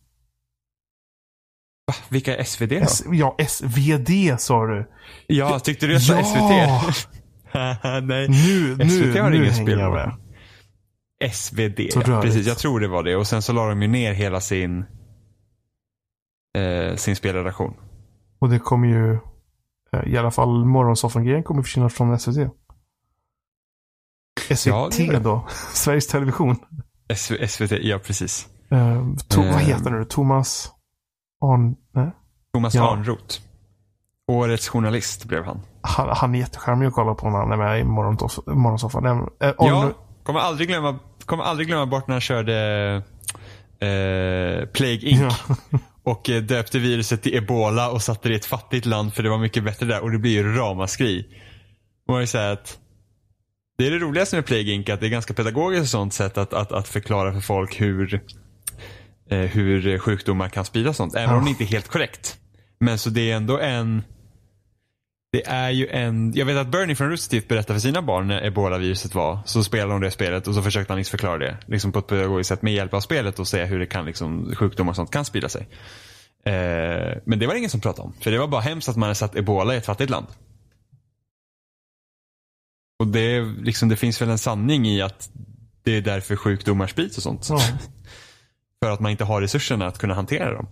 [1.87, 1.93] Va?
[2.09, 2.75] Vilka är SvD då?
[2.75, 4.91] S ja, SvD sa du.
[5.27, 6.91] Ja, tyckte du jag sa ja!
[6.93, 7.09] SVT?
[8.03, 8.27] Nej.
[8.29, 10.11] Nu, nu, SVT har nu hänger jag med.
[11.31, 12.47] SvD, ja, precis.
[12.47, 13.15] Jag tror det var det.
[13.15, 14.85] Och sen så la de ju ner hela sin,
[16.57, 17.73] eh, sin spelredaktion.
[18.43, 19.13] Och det kommer ju,
[19.93, 22.49] eh, i alla fall morgonsoffan-grejen kommer försvinna från SVT.
[24.55, 25.45] SVT ja, då?
[25.73, 26.55] Sveriges Television.
[27.47, 28.47] SVT, ja precis.
[28.73, 29.67] Uh, to, uh, vad eh.
[29.67, 30.71] heter det Thomas
[31.41, 31.75] Arn...
[31.91, 32.11] Nej?
[32.53, 32.91] Thomas ja.
[32.91, 33.39] Arnroth.
[34.27, 35.61] Årets journalist blev han.
[35.81, 39.05] Han, han är jättecharmig att kolla på när han är med i Morgonsoffan.
[39.39, 39.91] Äh, ja,
[40.23, 42.55] kommer aldrig, glömma, kommer aldrig glömma bort när han körde
[43.79, 45.21] eh, Plague Inc.
[45.21, 45.55] Ja.
[46.03, 49.37] och döpte viruset till ebola och satte det i ett fattigt land för det var
[49.37, 51.25] mycket bättre där och det blir ju ramaskri.
[52.07, 52.79] Man ju säga att
[53.77, 54.89] det är det roligaste med Plague Inc.
[54.89, 58.21] att det är ganska pedagogiskt sånt sätt att, att, att förklara för folk hur,
[59.29, 61.15] eh, hur sjukdomar kan spridas sånt.
[61.15, 61.37] Även oh.
[61.37, 62.37] om det inte är helt korrekt.
[62.79, 64.03] Men så det är ändå en
[65.33, 68.45] det är ju en, jag vet att Bernie från Rooster berättade för sina barn när
[68.45, 69.39] ebola-viruset var.
[69.45, 71.57] Så spelade de det spelet och så försökte han liksom förklara det.
[71.65, 74.55] Liksom på ett pedagogiskt sätt med hjälp av spelet och säga hur det kan, liksom,
[74.55, 75.67] sjukdomar och sånt kan sprida sig.
[76.45, 78.13] Eh, men det var det ingen som pratade om.
[78.19, 80.27] För det var bara hemskt att man hade satt ebola i ett fattigt land.
[82.99, 85.29] Och det, liksom, det finns väl en sanning i att
[85.83, 87.47] det är därför sjukdomar sprids och sånt.
[87.49, 87.59] Ja.
[88.83, 90.67] För att man inte har resurserna att kunna hantera dem.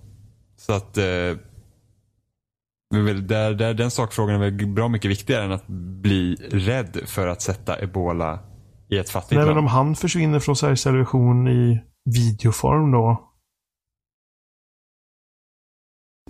[0.58, 1.36] Så att eh,
[2.91, 5.68] där, där, den sakfrågan är väl bra mycket viktigare än att
[6.01, 8.39] bli rädd för att sätta ebola
[8.89, 9.49] i ett fattigt Nej, land.
[9.49, 13.31] Men om han försvinner från Sveriges Television i videoform då?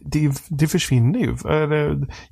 [0.05, 1.38] det, det försvinner ju.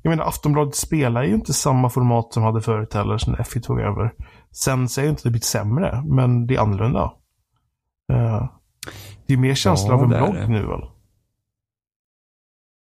[0.02, 3.80] Jag menar, Aftonbladet spelar ju inte samma format som hade förut heller sen FI tog
[3.80, 4.12] över.
[4.50, 7.12] Sen säger jag inte att det blivit sämre, men det är annorlunda.
[8.12, 8.50] Uh,
[9.26, 10.80] det är mer känsla ja, av en blogg nu väl?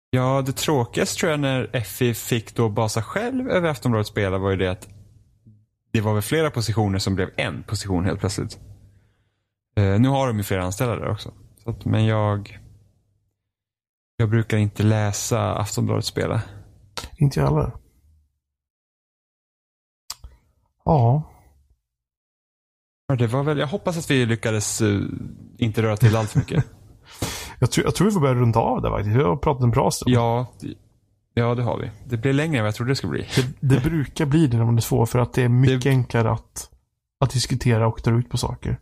[0.10, 4.50] Ja, det tråkigaste tror jag när FI fick då basa själv över Aftonbladet spela var
[4.50, 4.88] ju det att
[5.92, 8.60] det var väl flera positioner som blev en position helt plötsligt.
[9.80, 11.34] Uh, nu har de ju flera anställda där också.
[11.64, 12.60] Så att, men jag
[14.18, 16.42] jag brukar inte läsa Aftonbladet spela.
[17.18, 17.72] Inte jag heller.
[20.86, 21.34] Ja.
[23.18, 25.10] Det var väl, jag hoppas att vi lyckades uh,
[25.58, 26.66] inte röra till allt för mycket.
[27.60, 29.16] Jag, tror, jag tror vi får börja runda av det faktiskt.
[29.16, 30.16] Vi har pratat en bra stund.
[30.16, 30.54] Ja,
[31.34, 31.92] ja, det har vi.
[32.06, 33.28] Det blir längre än vad jag trodde det skulle bli.
[33.36, 35.90] Det, det brukar bli det när man är två för att det är mycket det...
[35.90, 36.70] enklare att,
[37.20, 38.80] att diskutera och dra ut på saker.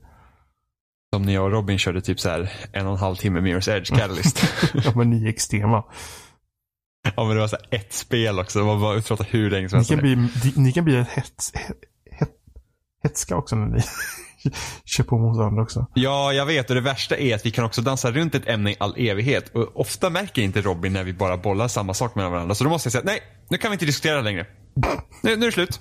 [1.13, 3.77] Som när jag och Robin körde typ så här en och en halv timme Mirror's
[3.77, 4.43] Edge Catalyst.
[4.73, 5.83] ja men ni är extrema.
[7.15, 8.63] Ja men det var så ett spel också.
[8.63, 9.91] Var bara utpratat hur länge som helst.
[9.91, 11.53] Ni kan bli, ni kan bli ett hets,
[12.11, 12.29] het,
[13.03, 13.81] hetska också när ni
[14.85, 15.85] kör på mot varandra också.
[15.93, 16.69] Ja, jag vet.
[16.69, 19.55] Och det värsta är att vi kan också dansa runt ett ämne i all evighet.
[19.55, 22.55] Och ofta märker inte Robin när vi bara bollar samma sak med varandra.
[22.55, 23.19] Så då måste jag säga, nej,
[23.49, 24.45] nu kan vi inte diskutera längre.
[25.23, 25.79] Nu, nu är det slut.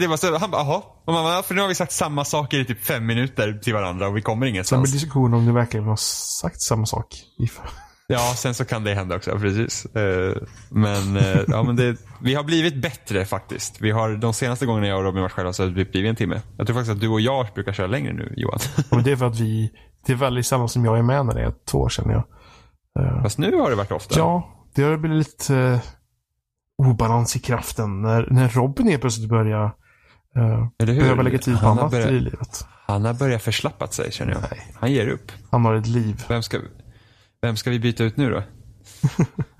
[0.00, 0.82] det var så, han bara, jaha.
[1.04, 3.74] Och man bara, för nu har vi sagt samma saker i typ fem minuter till
[3.74, 4.78] varandra och vi kommer ingenstans.
[4.78, 5.96] Sen blir diskussion om det verkligen har
[6.40, 7.06] sagt samma sak.
[8.12, 9.84] Ja, sen så kan det hända också, precis.
[9.86, 10.36] Eh,
[10.68, 13.80] men, eh, ja, men det, vi har blivit bättre faktiskt.
[13.80, 16.16] Vi har, de senaste gångerna jag och Robin varit själva så har det blivit en
[16.16, 16.40] timme.
[16.56, 18.58] Jag tror faktiskt att du och jag brukar köra längre nu, Johan.
[18.76, 19.70] Ja, men det är för att vi,
[20.06, 22.24] det är väldigt sällan som jag är med när det är två känner jag.
[23.04, 24.18] Eh, Fast nu har det varit ofta.
[24.18, 25.80] Ja, det har blivit lite
[26.78, 28.02] obalans i kraften.
[28.02, 29.72] När, när Robin helt plötsligt börjar
[30.78, 32.66] behöva lägga tid på annat börjat, i livet.
[32.86, 34.40] Han har börjat förslappat sig känner jag.
[34.50, 34.72] Nej.
[34.74, 35.32] Han ger upp.
[35.50, 36.24] Han har ett liv.
[36.28, 36.58] Vem ska,
[37.42, 38.42] vem ska vi byta ut nu då?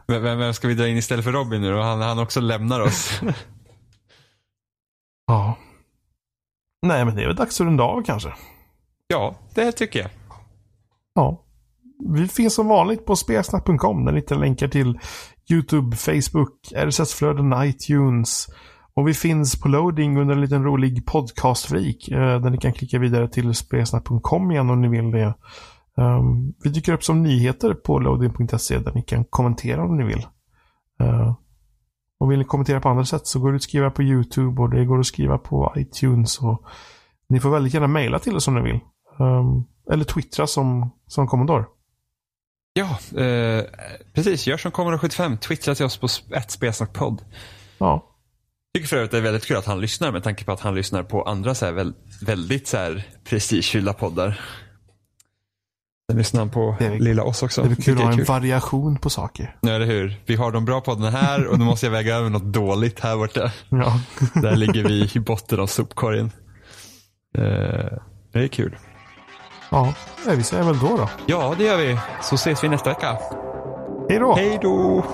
[0.18, 1.80] vem, vem ska vi dra in istället för Robin nu då?
[1.80, 3.20] Han, han också lämnar oss.
[5.26, 5.58] ja.
[6.82, 8.34] Nej men det är väl dags att runda av kanske.
[9.06, 10.10] Ja, det tycker jag.
[11.14, 11.44] Ja.
[12.08, 14.98] Vi finns som vanligt på spelsnack.com där ni hittar länkar till
[15.50, 18.46] YouTube, Facebook, RSS-flöden, iTunes.
[18.94, 22.98] Och vi finns på loading under en liten rolig podcastfreak eh, där ni kan klicka
[22.98, 25.34] vidare till spelsnack.com igen om ni vill det.
[26.00, 30.26] Um, vi dyker upp som nyheter på loading.se där ni kan kommentera om ni vill.
[31.02, 31.34] Uh,
[32.20, 34.70] och vill ni kommentera på andra sätt så går det att skriva på YouTube och
[34.70, 36.38] det går att skriva på iTunes.
[36.38, 36.64] Och
[37.28, 38.80] ni får väldigt gärna mejla till oss om ni vill.
[39.18, 41.66] Um, eller twittra som, som kommandor.
[42.72, 43.64] Ja, eh,
[44.14, 44.46] precis.
[44.46, 45.38] Gör som Commodore 75.
[45.38, 46.06] Twittra till oss på
[46.36, 47.22] ett spelsnackpodd.
[47.78, 48.06] Ja.
[48.72, 50.60] Jag tycker för övrigt det är väldigt kul att han lyssnar med tanke på att
[50.60, 51.92] han lyssnar på andra så här,
[52.24, 54.40] väldigt så här prestigefyllda poddar.
[56.16, 57.62] Lyssnar han på är, lilla oss också.
[57.62, 59.56] Det är kul att ha en variation på saker.
[59.60, 60.20] Ja, eller hur.
[60.26, 63.16] Vi har de bra poddarna här och nu måste jag väga över något dåligt här
[63.16, 63.52] borta.
[63.68, 64.00] Ja.
[64.42, 66.30] Där ligger vi i botten av sopkorgen.
[67.38, 67.44] Uh,
[68.32, 68.76] det är kul.
[69.70, 69.94] Ja,
[70.26, 71.08] vi säger väl då då.
[71.26, 71.98] Ja, det gör vi.
[72.22, 73.18] Så ses vi nästa vecka.
[74.08, 74.34] Hej då.
[74.34, 75.04] Hej då.